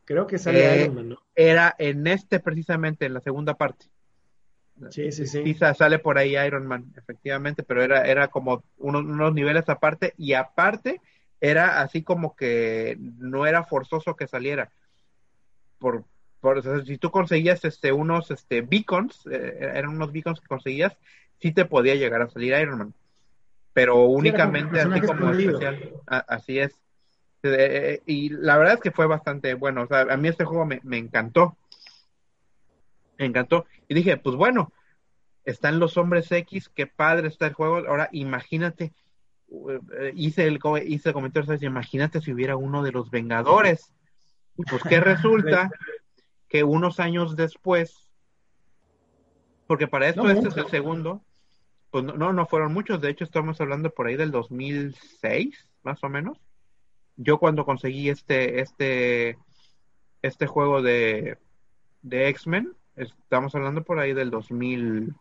[0.05, 1.22] Creo que sale eh, Iron Man, ¿no?
[1.36, 3.88] Era en este precisamente, en la segunda parte.
[4.91, 5.43] Sí, sí, sí.
[5.43, 10.34] Quizá sale por ahí Iron Man, efectivamente, pero era, era como unos, niveles aparte y
[10.34, 11.01] aparte
[11.41, 14.72] era así como que no era forzoso que saliera.
[15.80, 16.05] Por,
[16.41, 20.97] por si tú conseguías este unos este beacons, eh, eran unos beacons que conseguías,
[21.39, 22.93] sí te podía llegar a salir Iron Man.
[23.73, 25.93] Pero únicamente así como especial.
[26.07, 26.79] así es.
[27.43, 29.83] Eh, y la verdad es que fue bastante bueno.
[29.83, 31.57] O sea, a mí este juego me, me encantó.
[33.17, 33.65] Me encantó.
[33.87, 34.73] Y dije, pues bueno,
[35.45, 37.77] están los hombres X, qué padre está el juego.
[37.87, 38.93] Ahora imagínate,
[39.51, 41.63] eh, hice el, hice el comentario, ¿sabes?
[41.63, 43.91] imagínate si hubiera uno de los Vengadores.
[44.69, 45.71] Pues que resulta
[46.49, 48.11] que unos años después,
[49.67, 51.21] porque para esto este es el segundo,
[51.91, 56.09] pues no, no fueron muchos, de hecho estamos hablando por ahí del 2006, más o
[56.09, 56.39] menos
[57.21, 59.37] yo cuando conseguí este, este,
[60.21, 61.37] este juego de,
[62.01, 65.13] de X-Men, estamos hablando por ahí del 2000,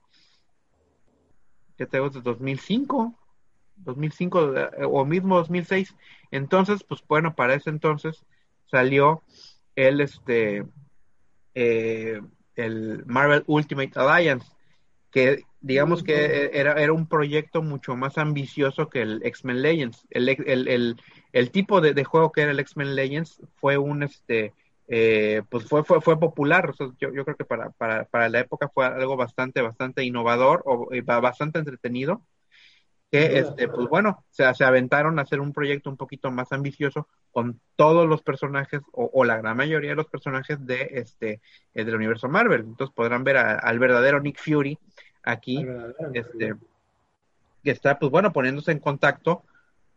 [1.76, 2.20] ¿qué te gusta?
[2.20, 3.14] 2005,
[3.78, 4.54] 2005
[4.84, 5.96] o mismo 2006.
[6.30, 8.24] Entonces, pues bueno, para ese entonces
[8.66, 9.24] salió
[9.74, 10.64] el, este,
[11.60, 12.20] eh,
[12.54, 14.46] el Marvel Ultimate Alliance,
[15.10, 20.06] que digamos que era, era un proyecto mucho más ambicioso que el X-Men Legends.
[20.10, 20.96] El, el,
[21.32, 24.54] el, tipo de, juego que era el X-Men Legends fue un, este,
[24.86, 26.72] eh, pues fue, fue, fue popular.
[27.00, 30.88] yo, yo creo que para, para, para la época fue algo bastante, bastante innovador o
[31.20, 32.22] bastante entretenido
[33.10, 37.08] que este, pues bueno, se, se aventaron a hacer un proyecto un poquito más ambicioso
[37.30, 41.40] con todos los personajes o, la gran mayoría de los personajes de este
[41.74, 42.60] eh, del universo Marvel.
[42.60, 44.78] Entonces podrán ver al verdadero Nick Fury
[45.22, 45.66] aquí,
[46.12, 46.54] este,
[47.64, 49.42] que está pues bueno poniéndose en contacto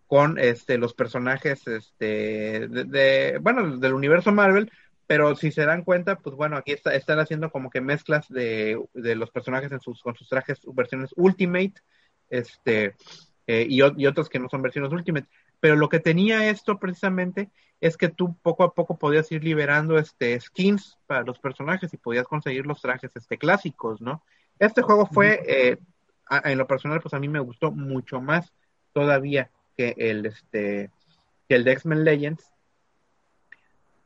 [0.08, 4.72] con este los personajes este de, bueno del universo Marvel.
[5.08, 8.82] Pero si se dan cuenta, pues bueno, aquí está, están haciendo como que mezclas de,
[8.94, 11.74] de los personajes en sus, con sus trajes, versiones Ultimate,
[12.32, 12.96] este,
[13.46, 15.28] eh, y, y, otros que no son versiones Ultimate.
[15.60, 17.52] Pero lo que tenía esto precisamente
[17.82, 21.98] es que tú poco a poco podías ir liberando este skins para los personajes y
[21.98, 24.24] podías conseguir los trajes este clásicos, ¿no?
[24.60, 25.78] Este juego fue, eh,
[26.44, 28.54] en lo personal, pues a mí me gustó mucho más
[28.94, 30.92] todavía que el este
[31.50, 32.52] que el de X-Men Legends,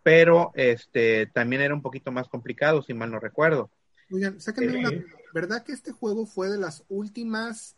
[0.04, 3.70] pero este también era un poquito más complicado, si mal no recuerdo.
[4.10, 7.76] Oigan, sáquenme una, eh, ¿verdad que este juego fue de las últimas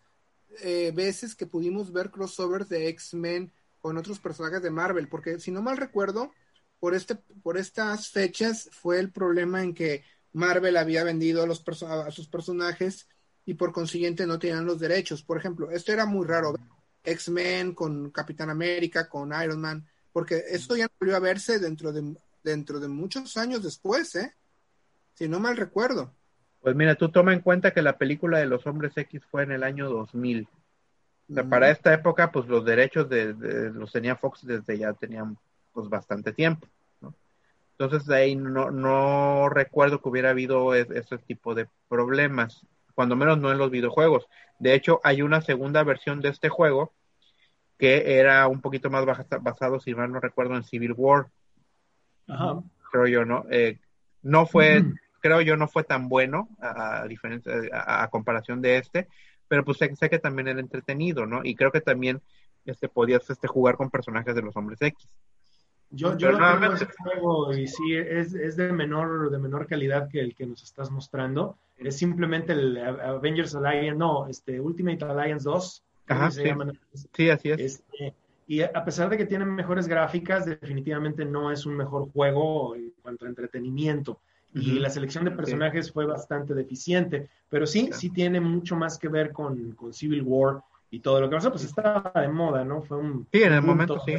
[0.62, 5.52] eh, veces que pudimos ver crossovers de X-Men con otros personajes de Marvel, porque si
[5.52, 6.32] no mal recuerdo,
[6.80, 10.04] por, este, por estas fechas fue el problema en que
[10.34, 13.08] Marvel había vendido a, los a sus personajes
[13.46, 15.24] y por consiguiente no tenían los derechos.
[15.24, 16.54] Por ejemplo, esto era muy raro,
[17.04, 22.16] X-Men con Capitán América, con Iron Man, porque esto ya volvió a verse dentro de,
[22.44, 24.36] dentro de muchos años después, ¿eh?
[25.14, 26.14] Si no mal recuerdo.
[26.62, 29.52] Pues mira, tú toma en cuenta que la película de los hombres X fue en
[29.52, 30.48] el año 2000.
[31.30, 33.34] O sea, para esta época, pues los derechos de,
[33.74, 35.38] los tenía Fox desde ya tenían
[35.74, 36.68] pues bastante tiempo.
[37.02, 37.14] ¿no?
[37.72, 43.38] Entonces de ahí no, no recuerdo que hubiera habido ese tipo de problemas, cuando menos
[43.40, 44.28] no en los videojuegos.
[44.60, 46.94] De hecho, hay una segunda versión de este juego
[47.78, 49.06] que era un poquito más
[49.42, 51.28] basado, si mal no recuerdo, en Civil War.
[52.28, 52.62] Ajá.
[52.92, 53.46] Creo yo, ¿no?
[53.52, 53.80] Eh,
[54.24, 54.84] no fue,
[55.20, 59.08] creo yo no fue tan bueno a, diferencia a, comparación de este,
[59.48, 61.42] pero pues sé, sé, que también era entretenido, ¿no?
[61.44, 62.22] Y creo que también
[62.66, 65.08] este podías este jugar con personajes de los hombres X.
[65.90, 70.10] Yo, yo lo tengo ese juego y sí, es, es, de menor de menor calidad
[70.10, 71.58] que el que nos estás mostrando.
[71.78, 75.84] Es simplemente el Avengers Alliance, no, este Ultimate Alliance 2.
[76.10, 76.44] Ajá, sí.
[77.14, 77.30] sí.
[77.30, 77.60] así es.
[77.60, 78.14] Este,
[78.48, 82.92] y a pesar de que tiene mejores gráficas, definitivamente no es un mejor juego en
[83.02, 84.20] cuanto a entretenimiento
[84.60, 89.08] y la selección de personajes fue bastante deficiente, pero sí, sí tiene mucho más que
[89.08, 92.82] ver con, Civil War y todo lo que pasó, pues estaba de moda, ¿no?
[92.82, 93.28] Fue un...
[93.32, 94.16] Sí, en el momento sí.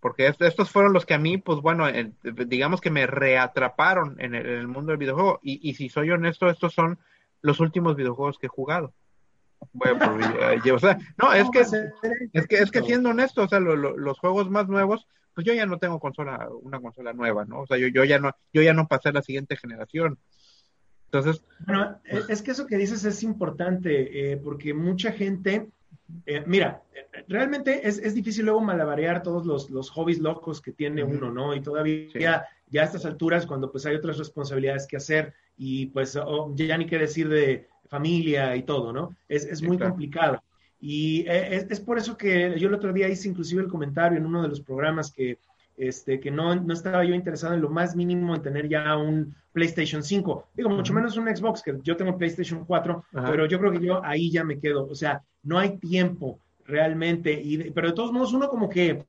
[0.00, 1.86] Porque estos fueron los que a mí, pues bueno,
[2.22, 5.40] digamos que me reatraparon en el, mundo del videojuego.
[5.42, 6.98] Y, y, si soy honesto, estos son
[7.42, 8.92] los últimos videojuegos que he jugado.
[9.72, 11.60] Bueno, pues, o sea, no, es que,
[12.32, 15.06] es que, es que siendo honesto, o sea, los juegos más nuevos,
[15.36, 17.60] pues yo ya no tengo consola, una consola nueva, ¿no?
[17.60, 20.18] O sea, yo, yo ya no, yo ya no pasé a la siguiente generación.
[21.04, 21.44] Entonces.
[21.66, 25.68] Bueno, e, es que eso que dices es importante, eh, porque mucha gente,
[26.24, 26.82] eh, mira,
[27.28, 31.54] realmente es, es, difícil luego malabarear todos los, los hobbies locos que tiene uno, ¿no?
[31.54, 36.16] Y todavía ya a estas alturas, cuando pues hay otras responsabilidades que hacer y pues
[36.16, 39.14] oh, ya ni qué decir de familia y todo, ¿no?
[39.28, 40.42] Es, es muy complicado.
[40.88, 44.24] Y eh, es, por eso que yo el otro día hice inclusive el comentario en
[44.24, 45.40] uno de los programas que,
[45.76, 49.34] este, que no, no estaba yo interesado en lo más mínimo en tener ya un
[49.52, 50.50] PlayStation 5.
[50.54, 54.00] Digo, mucho menos un Xbox, que yo tengo PlayStation 4, pero yo creo que yo
[54.04, 54.86] ahí ya me quedo.
[54.86, 57.32] O sea, no hay tiempo realmente.
[57.32, 59.04] Y, pero de todos modos, uno como que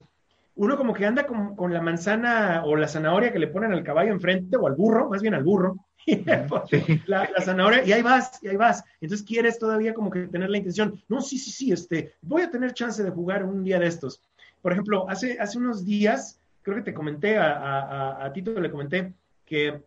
[0.58, 3.84] uno como que anda con, con, la manzana o la zanahoria que le ponen al
[3.84, 5.78] caballo enfrente o al burro, más bien al burro,
[7.05, 8.84] la, zanahoria, y ahí vas, y ahí vas.
[8.99, 12.49] Entonces quieres todavía como que tener la intención, no, sí, sí, sí, este, voy a
[12.49, 14.22] tener chance de jugar un día de estos.
[14.62, 19.14] Por ejemplo, hace, hace unos días, creo que te comenté, a, a, Tito le comenté
[19.45, 19.82] que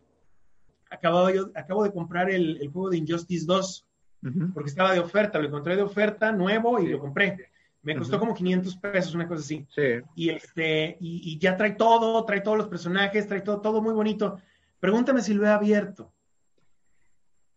[0.89, 3.87] acabo, yo, acabo de comprar el, juego de Injustice 2,
[4.53, 7.49] porque estaba de oferta, lo encontré de oferta nuevo y lo compré.
[7.83, 9.67] Me costó como 500 pesos, una cosa así.
[10.15, 13.93] Y, este, y, y, ya trae todo, trae todos los personajes, trae todo, todo muy
[13.93, 14.39] bonito.
[14.79, 16.11] Pregúntame si lo he abierto.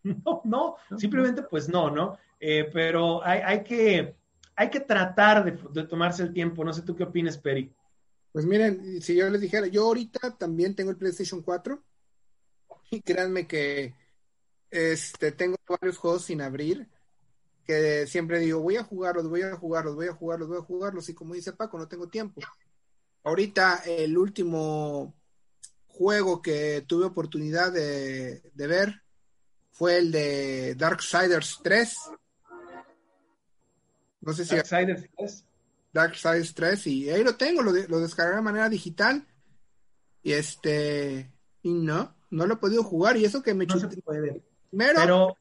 [0.25, 2.19] No, no, simplemente pues no, ¿no?
[2.39, 4.15] Eh, pero hay, hay, que,
[4.55, 6.63] hay que tratar de, tomarse el tiempo.
[6.63, 7.73] No sé tú qué opinas, Peri.
[8.31, 11.83] Pues miren, si yo les dijera, yo ahorita también tengo el PlayStation 4
[12.91, 13.95] y créanme que
[14.71, 16.87] este tengo varios juegos sin abrir
[17.65, 21.09] que siempre digo, voy a jugarlos, voy a jugarlos, voy a jugarlos, voy a jugarlos
[21.09, 22.41] y como dice Paco, no tengo tiempo.
[23.23, 25.15] Ahorita el último
[25.87, 29.03] juego que tuve oportunidad de, ver
[29.73, 31.97] fue el de Darksiders 3.
[34.21, 34.57] No sé si...
[34.57, 35.45] Darksiders 3.
[35.93, 39.27] Darksiders 3 y ahí lo tengo, lo, lo descargué de manera digital
[40.23, 41.31] y este...
[41.63, 44.43] Y no, no lo he podido jugar y eso que me no se puede.
[44.77, 45.37] Pero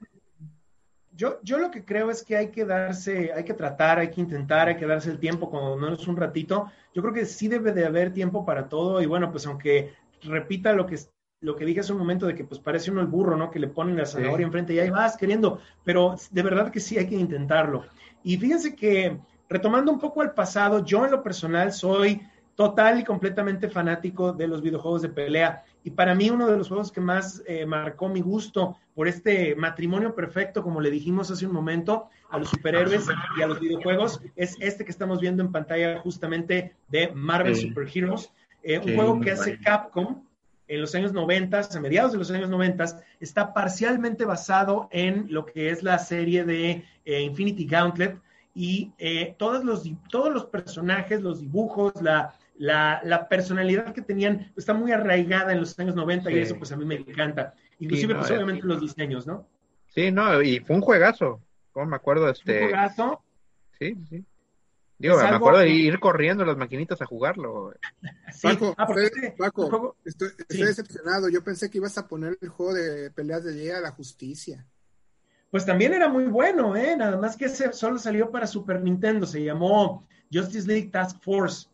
[1.16, 4.22] yo, yo lo que creo es que hay que darse, hay que tratar, hay que
[4.22, 6.72] intentar, hay que darse el tiempo, cuando no es un ratito.
[6.94, 9.94] Yo creo que sí debe de haber tiempo para todo y bueno, pues aunque
[10.24, 10.98] repita lo que,
[11.42, 13.52] lo que dije hace un momento de que pues parece uno el burro, ¿no?
[13.52, 16.98] Que le ponen la zanahoria enfrente y ahí vas queriendo, pero de verdad que sí
[16.98, 17.86] hay que intentarlo.
[18.24, 19.18] Y fíjense que
[19.50, 22.22] retomando un poco al pasado, yo en lo personal soy
[22.56, 25.64] total y completamente fanático de los videojuegos de pelea.
[25.84, 29.56] Y para mí uno de los juegos que más eh, marcó mi gusto por este
[29.56, 34.22] matrimonio perfecto, como le dijimos hace un momento, a los superhéroes y a los videojuegos,
[34.36, 38.32] es este que estamos viendo en pantalla justamente de Marvel Super Heroes,
[38.62, 40.24] eh, un juego que hace Capcom
[40.68, 45.46] en los años 90, a mediados de los años 90, está parcialmente basado en lo
[45.46, 48.20] que es la serie de eh, Infinity Gauntlet.
[48.56, 48.92] Y
[49.40, 55.52] todos, los, todos los personajes, los dibujos, la, la, personalidad que tenían está muy arraigada
[55.52, 57.54] en los años 90 y eso pues a mí me encanta.
[57.80, 59.48] Inclusive pues obviamente los diseños, ¿no?
[59.88, 61.42] Sí, no, y fue un juegazo.
[61.72, 62.64] Como me acuerdo este.
[62.64, 63.22] ¿Un juegazo?
[63.78, 64.26] Sí, sí.
[64.98, 67.74] Digo, me acuerdo de ir corriendo las maquinitas a jugarlo.
[68.34, 68.48] Sí.
[68.48, 68.88] Paco, ah,
[69.38, 71.30] Paco estoy, decepcionado.
[71.30, 74.66] Yo pensé que ibas a poner el juego de peleas de Liga a la Justicia.
[75.52, 76.96] Pues también era muy bueno, ¿eh?
[76.98, 79.28] Nada más que ese solo salió para Super Nintendo.
[79.28, 81.68] Se llamó Justice League Task Force.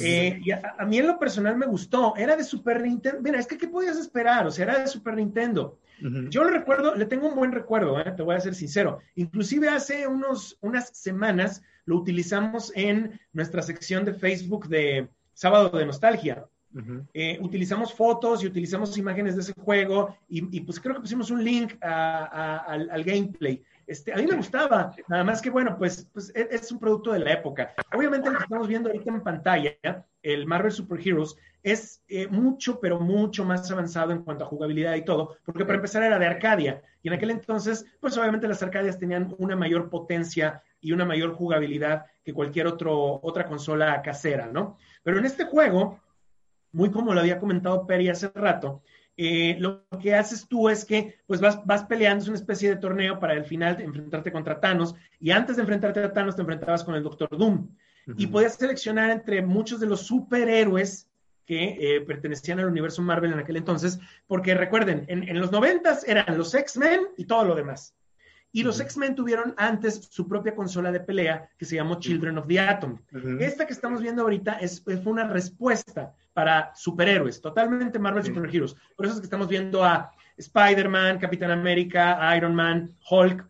[0.00, 3.20] Eh, y a, mí en lo personal me gustó, era de Super Nintendo.
[3.22, 4.46] Mira, es que ¿qué podías esperar?
[4.46, 5.78] O sea, era de Super Nintendo.
[6.28, 8.12] Yo lo recuerdo, le tengo un buen recuerdo, ¿eh?
[8.14, 8.98] te voy a ser sincero.
[9.14, 15.86] Inclusive hace unos, unas semanas lo utilizamos en nuestra sección de Facebook de Sábado de
[15.86, 16.44] Nostalgia.
[17.14, 21.44] Eh, utilizamos fotos y utilizamos imágenes de ese juego y, pues creo que pusimos un
[21.44, 23.62] link al, al gameplay.
[23.86, 27.12] Este, a mí me gustaba, nada más que bueno, pues, pues e, es, un producto
[27.12, 27.74] de la época.
[27.92, 29.72] Obviamente lo que estamos viendo ahorita en pantalla,
[30.22, 34.94] el Marvel Super Heroes, es eh, mucho, pero mucho más avanzado en cuanto a jugabilidad
[34.94, 38.62] y todo, porque para empezar era de Arcadia, y en aquel entonces, pues obviamente las
[38.62, 44.46] Arcadias tenían una mayor potencia y una mayor jugabilidad que cualquier otro, otra consola casera,
[44.46, 44.76] ¿no?
[45.02, 46.00] Pero en este juego,
[46.72, 48.82] muy como lo había comentado Peri hace rato,
[49.16, 52.76] eh, lo que haces tú es que pues vas, vas peleando, es una especie de
[52.76, 56.84] torneo para el final enfrentarte contra Thanos, y antes de enfrentarte a Thanos te enfrentabas
[56.84, 57.68] con el Doctor Doom,
[58.16, 61.08] y podías seleccionar entre muchos de los superhéroes
[61.46, 66.06] que eh, pertenecían al universo Marvel en aquel entonces, porque recuerden, en, en los noventas
[66.06, 67.94] eran los X-Men y todo lo demás.
[68.52, 72.46] Y los X-Men tuvieron antes su propia consola de pelea que se llamó Children of
[72.46, 72.98] the Atom.
[73.40, 78.76] Esta que estamos viendo ahorita es, fue una respuesta para superhéroes, totalmente Marvel Super Heroes.
[78.96, 83.48] Por eso es que estamos viendo a Spider-Man, Capitán América, Iron Man, Hulk.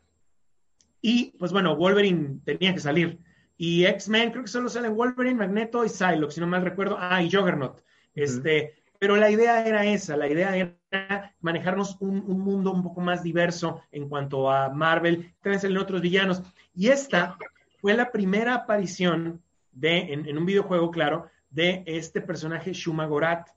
[1.00, 3.18] Y pues bueno, Wolverine tenía que salir.
[3.56, 6.96] Y X-Men, creo que solo salen Wolverine, Magneto y Psylocke, si no mal recuerdo.
[6.98, 7.82] Ah, y Juggernaut.
[8.14, 10.56] Este, pero la idea era esa, la idea
[10.90, 16.00] era manejarnos un, mundo un poco más diverso en cuanto a Marvel, también salen otros
[16.00, 16.42] villanos.
[16.74, 17.36] Y esta
[17.80, 23.48] fue la primera aparición de, en, un videojuego, claro, de este personaje Shumagorat.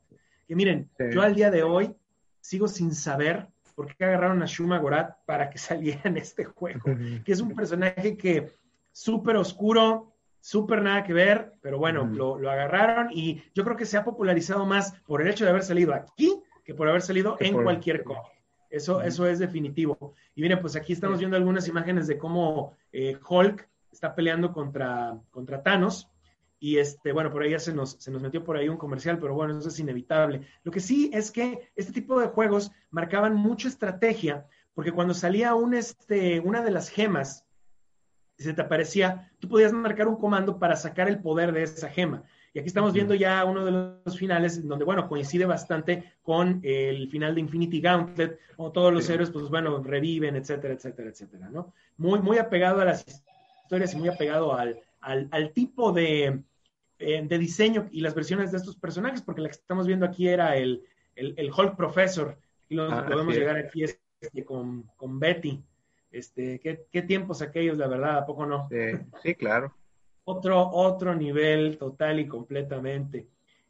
[0.48, 1.94] Que miren, yo al día de hoy
[2.40, 6.82] sigo sin saber por qué agarraron a Shumagorat para que saliera en este juego,
[7.26, 8.52] que es un personaje que
[8.92, 13.98] súper oscuro, súper nada que ver, pero bueno, lo, agarraron y yo creo que se
[13.98, 17.64] ha popularizado más por el hecho de haber salido aquí que por haber salido en
[17.64, 18.30] cualquier cosa.
[18.70, 20.14] Eso, eso es definitivo.
[20.36, 25.18] Y miren, pues aquí estamos viendo algunas imágenes de cómo eh, Hulk está peleando contra,
[25.32, 26.10] contra Thanos.
[26.60, 29.20] Y este, bueno, por ahí ya se nos, se nos metió por ahí un comercial,
[29.20, 30.42] pero bueno, eso es inevitable.
[30.64, 35.54] Lo que sí es que este tipo de juegos marcaban mucha estrategia, porque cuando salía
[35.56, 37.46] un, este, una de las gemas
[38.38, 42.24] se te aparecía, tú podías marcar un comando para sacar el poder de esa gema.
[42.54, 47.10] Y aquí estamos viendo ya uno de los finales donde, bueno, coincide bastante con el
[47.10, 51.74] final de Infinity Gauntlet, o todos los héroes, pues bueno, reviven, etcétera, etcétera, etcétera, ¿no?
[51.98, 53.06] Muy, muy apegado a las
[53.64, 56.44] historias y muy apegado al, al, tipo de,
[57.00, 60.28] eh, de, diseño y las versiones de estos personajes, porque la que estamos viendo aquí
[60.28, 60.84] era el,
[61.16, 62.38] el, Hulk Professor,
[62.70, 65.64] y lo ah, podemos llegar aquí este, con, con Betty.
[66.12, 68.68] Este, ¿qué, tiempos aquellos, la verdad, ¿a poco no?
[69.24, 69.74] Sí, claro.
[70.26, 73.28] otro, otro nivel total y completamente.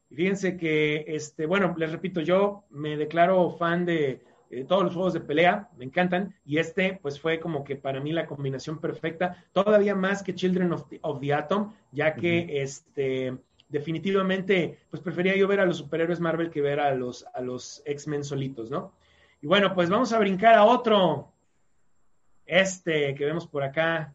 [0.09, 5.13] fíjense que, este, bueno, les repito, yo me declaro fan de eh, todos los juegos
[5.13, 9.43] de pelea, me encantan, y este, pues fue como que para mí la combinación perfecta,
[9.51, 13.37] todavía más que Children of the, Atom, ya que, este,
[13.69, 17.81] definitivamente, pues prefería yo ver a los superhéroes Marvel que ver a los, a los
[17.85, 18.93] X-Men solitos, ¿no?
[19.41, 21.31] Y bueno, pues vamos a brincar a otro,
[22.45, 24.13] este que vemos por acá,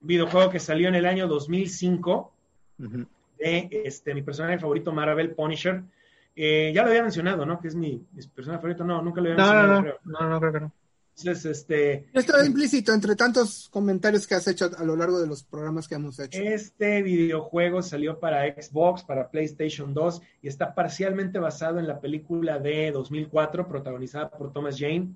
[0.00, 2.32] videojuego que salió en el año 2005,
[3.38, 5.82] de este, mi personaje favorito Marvel, Punisher.
[6.34, 7.60] Eh, ya lo había mencionado, ¿no?
[7.60, 8.84] Que es mi, personaje favorito.
[8.84, 9.68] No, nunca lo había mencionado.
[9.68, 9.98] No, no, creo.
[10.04, 10.72] no, no, creo que no.
[11.18, 12.06] Entonces, este.
[12.12, 15.94] Esto implícito entre tantos comentarios que has hecho a lo largo de los programas que
[15.94, 16.40] hemos hecho.
[16.40, 22.58] Este videojuego salió para Xbox, para PlayStation 2 y está parcialmente basado en la película
[22.58, 25.10] de 2004 protagonizada por Thomas Jane.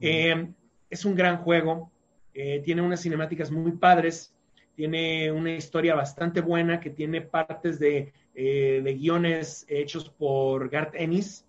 [0.00, 0.52] Eh,
[0.90, 1.90] es un gran juego,
[2.34, 4.34] eh, tiene unas cinemáticas muy padres,
[4.74, 10.94] tiene una historia bastante buena que tiene partes de, eh, de guiones hechos por Garth
[10.94, 11.44] Ennis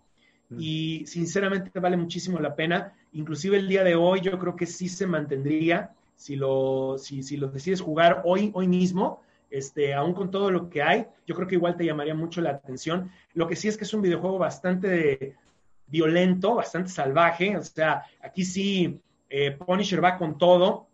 [0.49, 0.57] mm.
[0.59, 2.93] y sinceramente vale muchísimo la pena.
[3.13, 7.37] Inclusive el día de hoy yo creo que sí se mantendría si lo, si, si
[7.37, 11.47] lo decides jugar hoy, hoy mismo, este, aún con todo lo que hay, yo creo
[11.47, 13.11] que igual te llamaría mucho la atención.
[13.33, 15.35] Lo que sí es que es un videojuego bastante
[15.87, 18.99] violento, bastante salvaje, o sea, aquí sí
[19.35, 20.87] eh, Punisher va con todo.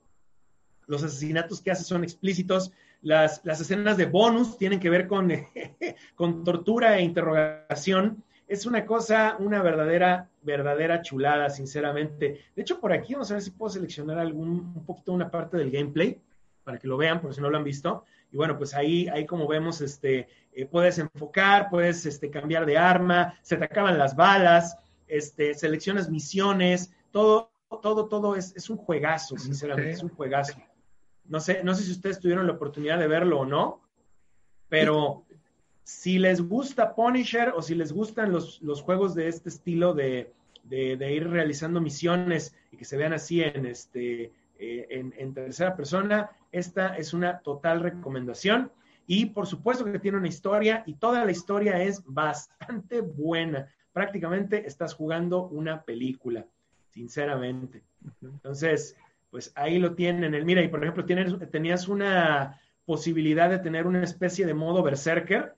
[0.87, 2.71] Los asesinatos que hace son explícitos.
[3.01, 5.31] Las, escenas de bonus tienen que ver con,
[6.15, 8.23] con tortura e interrogación.
[8.47, 12.41] Es una cosa, una verdadera, verdadera chulada, sinceramente.
[12.55, 15.57] De hecho, por aquí vamos a ver si puedo seleccionar algún, un poquito una parte
[15.57, 16.19] del gameplay
[16.63, 18.03] para que lo vean, por si no lo han visto.
[18.31, 22.77] Y bueno, pues ahí, ahí como vemos, este, eh, puedes enfocar, puedes este, cambiar de
[22.77, 24.77] arma, se te acaban las balas,
[25.07, 30.59] este, seleccionas misiones, todo, todo, todo es, es un juegazo, sinceramente, es un juegazo.
[31.29, 33.81] No sé, no sé si ustedes tuvieron la oportunidad de verlo o no,
[34.67, 35.25] pero
[35.83, 40.33] si les gusta Punisher o si les gustan los, los juegos de este estilo de,
[40.63, 45.75] de, ir realizando misiones y que se vean así en, este, eh, en, en, tercera
[45.75, 48.71] persona, esta es una total recomendación.
[49.07, 53.67] Y por supuesto que tiene una historia y toda la historia es bastante buena.
[53.93, 56.45] Prácticamente estás jugando una película
[56.91, 57.83] sinceramente.
[58.21, 58.95] Entonces,
[59.29, 60.33] pues ahí lo tienen.
[60.33, 64.81] El, mira, y por ejemplo, tienes, tenías una posibilidad de tener una especie de modo
[64.81, 65.55] berserker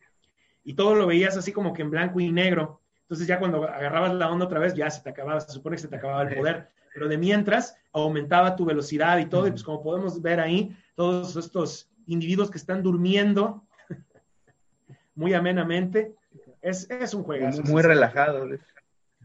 [0.63, 2.81] y todo lo veías así como que en blanco y negro.
[3.03, 5.81] Entonces ya cuando agarrabas la onda otra vez, ya se te acababa, se supone que
[5.81, 6.69] se te acababa el poder.
[6.93, 11.35] Pero de mientras aumentaba tu velocidad y todo, y pues como podemos ver ahí, todos
[11.35, 13.63] estos individuos que están durmiendo
[15.15, 16.15] muy amenamente,
[16.61, 17.49] es, es un juego.
[17.63, 18.47] Muy relajado.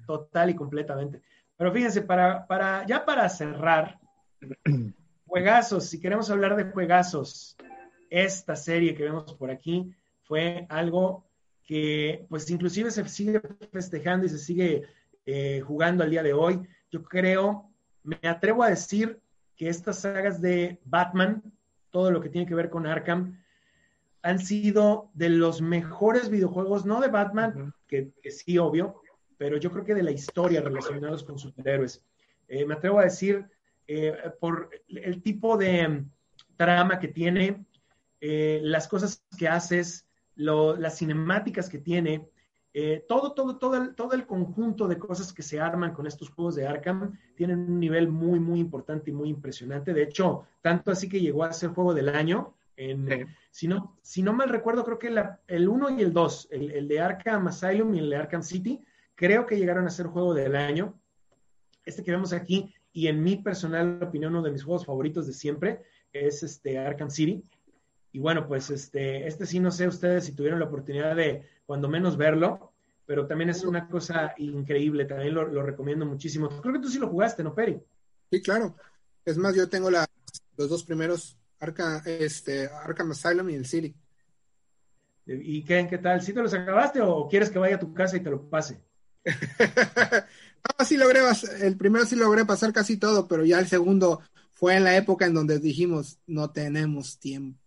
[0.07, 1.23] Total y completamente.
[1.57, 3.99] Pero fíjense, para, para, ya para cerrar,
[5.26, 7.57] juegazos, si queremos hablar de juegazos,
[8.11, 11.26] esta serie que vemos por aquí fue algo
[11.64, 13.41] que pues inclusive se sigue
[13.72, 14.82] festejando y se sigue
[15.26, 16.61] eh, jugando al día de hoy.
[16.91, 17.68] Yo creo,
[18.05, 19.20] me atrevo a decir
[19.57, 21.43] que estas sagas de Batman,
[21.91, 23.43] todo lo que tiene que ver con Arkham,
[24.22, 29.03] han sido de los mejores videojuegos, no de Batman, que, que, sí, obvio,
[29.37, 32.05] pero yo creo que de la historia relacionados con superhéroes.
[32.49, 33.47] Eh, me atrevo a decir,
[33.89, 36.05] eh, por el tipo de
[36.57, 37.64] trama que tiene,
[38.20, 42.28] eh, las cosas que haces, las cinemáticas que tiene,
[43.09, 46.57] todo, todo, todo el, todo el conjunto de cosas que se arman con estos juegos
[46.57, 49.95] de Arkham tienen un nivel muy, muy importante y muy impresionante.
[49.95, 52.55] De hecho, tanto así que llegó a ser juego del año.
[52.76, 55.09] En, si, no, si no mal recuerdo, creo que
[55.47, 58.84] el 1 y el 2, el, el de Arkham Asylum y el de Arkham City,
[59.16, 60.95] Creo que llegaron a ser juego del año.
[61.84, 65.35] Este que vemos aquí, y en mi personal opinión, uno de mis juegos favoritos de
[65.35, 65.83] siempre,
[66.15, 67.45] es este Arkham City.
[68.11, 71.91] Y bueno, pues este, este sí no sé ustedes si tuvieron la oportunidad de cuando
[71.91, 72.73] menos verlo,
[73.05, 76.49] pero también es una cosa increíble, también lo, recomiendo muchísimo.
[76.63, 77.79] Creo que tú sí lo jugaste, ¿no, Peri?
[78.31, 78.75] Sí, claro.
[79.27, 80.07] Es más, yo tengo la,
[80.57, 83.95] los dos primeros, Arkham, este, Arkham Asylum y el City.
[85.27, 86.23] ¿Y qué, qué tal?
[86.23, 88.81] ¿Sí te los acabaste o quieres que vaya a tu casa y te lo pase?
[90.79, 91.21] no, sí logré,
[91.61, 94.21] el primero sí logré pasar casi todo, pero ya el segundo
[94.53, 97.61] fue en la época en donde dijimos, no tenemos tiempo.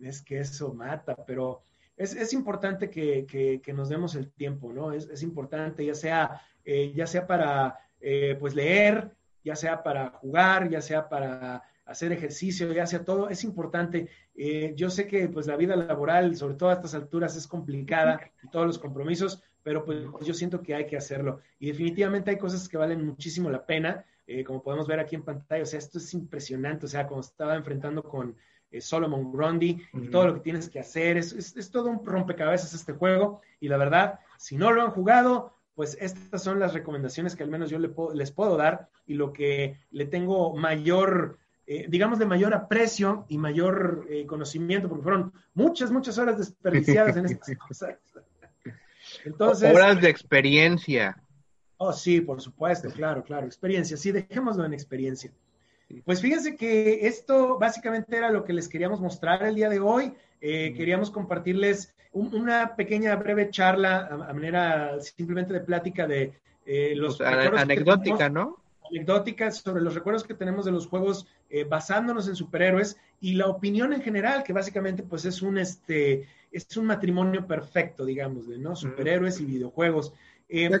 [0.00, 1.62] Es que eso mata, pero
[1.96, 4.92] es, importante que, nos demos el tiempo, ¿no?
[4.92, 10.68] Es, importante, ya sea, eh, ya sea para eh, pues leer, ya sea para jugar,
[10.68, 14.08] ya sea para hacer ejercicio, ya sea todo, es importante.
[14.34, 18.20] Eh, yo sé que pues la vida laboral, sobre todo a estas alturas, es complicada
[18.42, 21.40] y todos los compromisos, pero pues yo siento que hay que hacerlo.
[21.58, 25.24] Y definitivamente hay cosas que valen muchísimo la pena, eh, como podemos ver aquí en
[25.24, 28.36] pantalla, o sea, esto es impresionante, o sea, como estaba enfrentando con,
[28.70, 31.16] eh, Solomon Grundy y todo lo que tienes que hacer.
[31.16, 35.56] Es, es, todo un rompecabezas este juego y la verdad, si no lo han jugado,
[35.74, 39.80] pues estas son las recomendaciones que al menos yo les puedo dar y lo que
[39.90, 45.90] le tengo mayor, eh, digamos, de mayor aprecio y mayor eh, conocimiento, porque fueron muchas,
[45.90, 47.96] muchas horas desperdiciadas en estas cosas.
[49.24, 51.22] Entonces, horas de experiencia.
[51.78, 53.96] Oh, sí, por supuesto, claro, claro, experiencia.
[53.96, 55.30] Sí, dejémoslo en experiencia.
[56.04, 60.12] Pues fíjense que esto básicamente era lo que les queríamos mostrar el día de hoy.
[60.40, 66.32] Eh, queríamos compartirles una pequeña breve charla a, manera simplemente de plática de
[66.64, 67.18] eh, los...
[67.18, 68.56] Pues, anecdótica, ¿no?
[68.90, 73.46] Anecdótica sobre los recuerdos que tenemos de los juegos eh, basándonos en superhéroes y la
[73.46, 78.58] opinión en general, que básicamente pues es un, este, es un matrimonio perfecto, digamos, de
[78.58, 78.76] ¿no?
[78.76, 80.12] Superhéroes y videojuegos.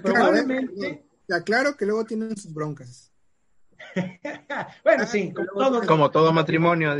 [0.02, 1.04] probablemente...
[1.28, 3.12] Aclaro que luego tienen sus broncas.
[4.84, 6.96] bueno, sí, como todo, como todo matrimonio.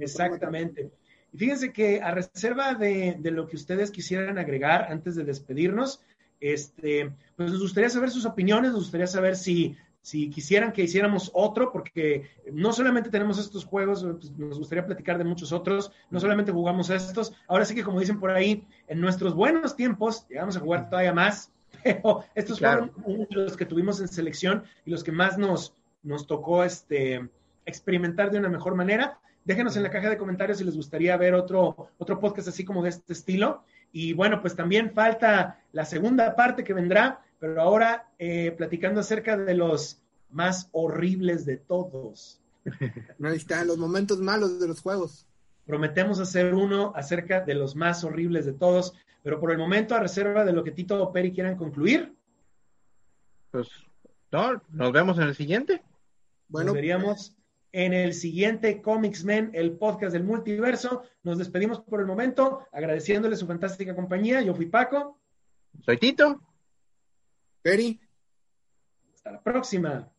[0.00, 0.90] Exactamente.
[1.32, 6.00] Y fíjense que a reserva de, lo que ustedes quisieran agregar antes de despedirnos,
[6.40, 11.30] este, pues nos gustaría saber sus opiniones, nos gustaría saber si, si quisieran que hiciéramos
[11.32, 16.20] otro, porque no solamente tenemos estos juegos, pues, nos gustaría platicar de muchos otros, no
[16.20, 20.58] solamente jugamos estos, ahora sí que como dicen por ahí, en nuestros buenos tiempos llegamos
[20.58, 21.50] a jugar todavía más,
[21.82, 22.92] pero estos fueron
[23.30, 27.26] los que tuvimos en selección y los que más nos, nos tocó este,
[27.64, 29.18] experimentar de una mejor manera.
[29.46, 32.82] Déjenos en la caja de comentarios si les gustaría ver otro, otro podcast así como
[32.82, 33.64] de este estilo.
[33.90, 39.36] Y bueno, pues también falta la segunda parte que vendrá, pero ahora eh, platicando acerca
[39.36, 42.40] de los más horribles de todos.
[43.22, 45.26] Ahí están los momentos malos de los juegos.
[45.66, 50.00] Prometemos hacer uno acerca de los más horribles de todos, pero por el momento, a
[50.00, 52.14] reserva de lo que Tito o Peri quieran concluir.
[53.50, 53.68] Pues
[54.30, 55.82] no, nos vemos en el siguiente.
[56.48, 57.36] Bueno, Nos veríamos
[57.72, 61.02] en el siguiente Comics Men, el podcast del multiverso.
[61.22, 64.42] Nos despedimos por el momento, agradeciéndole su fantástica compañía.
[64.42, 65.18] Yo fui Paco.
[65.84, 66.40] Soy Tito.
[67.64, 67.98] Peri.
[69.14, 70.13] Hasta la próxima.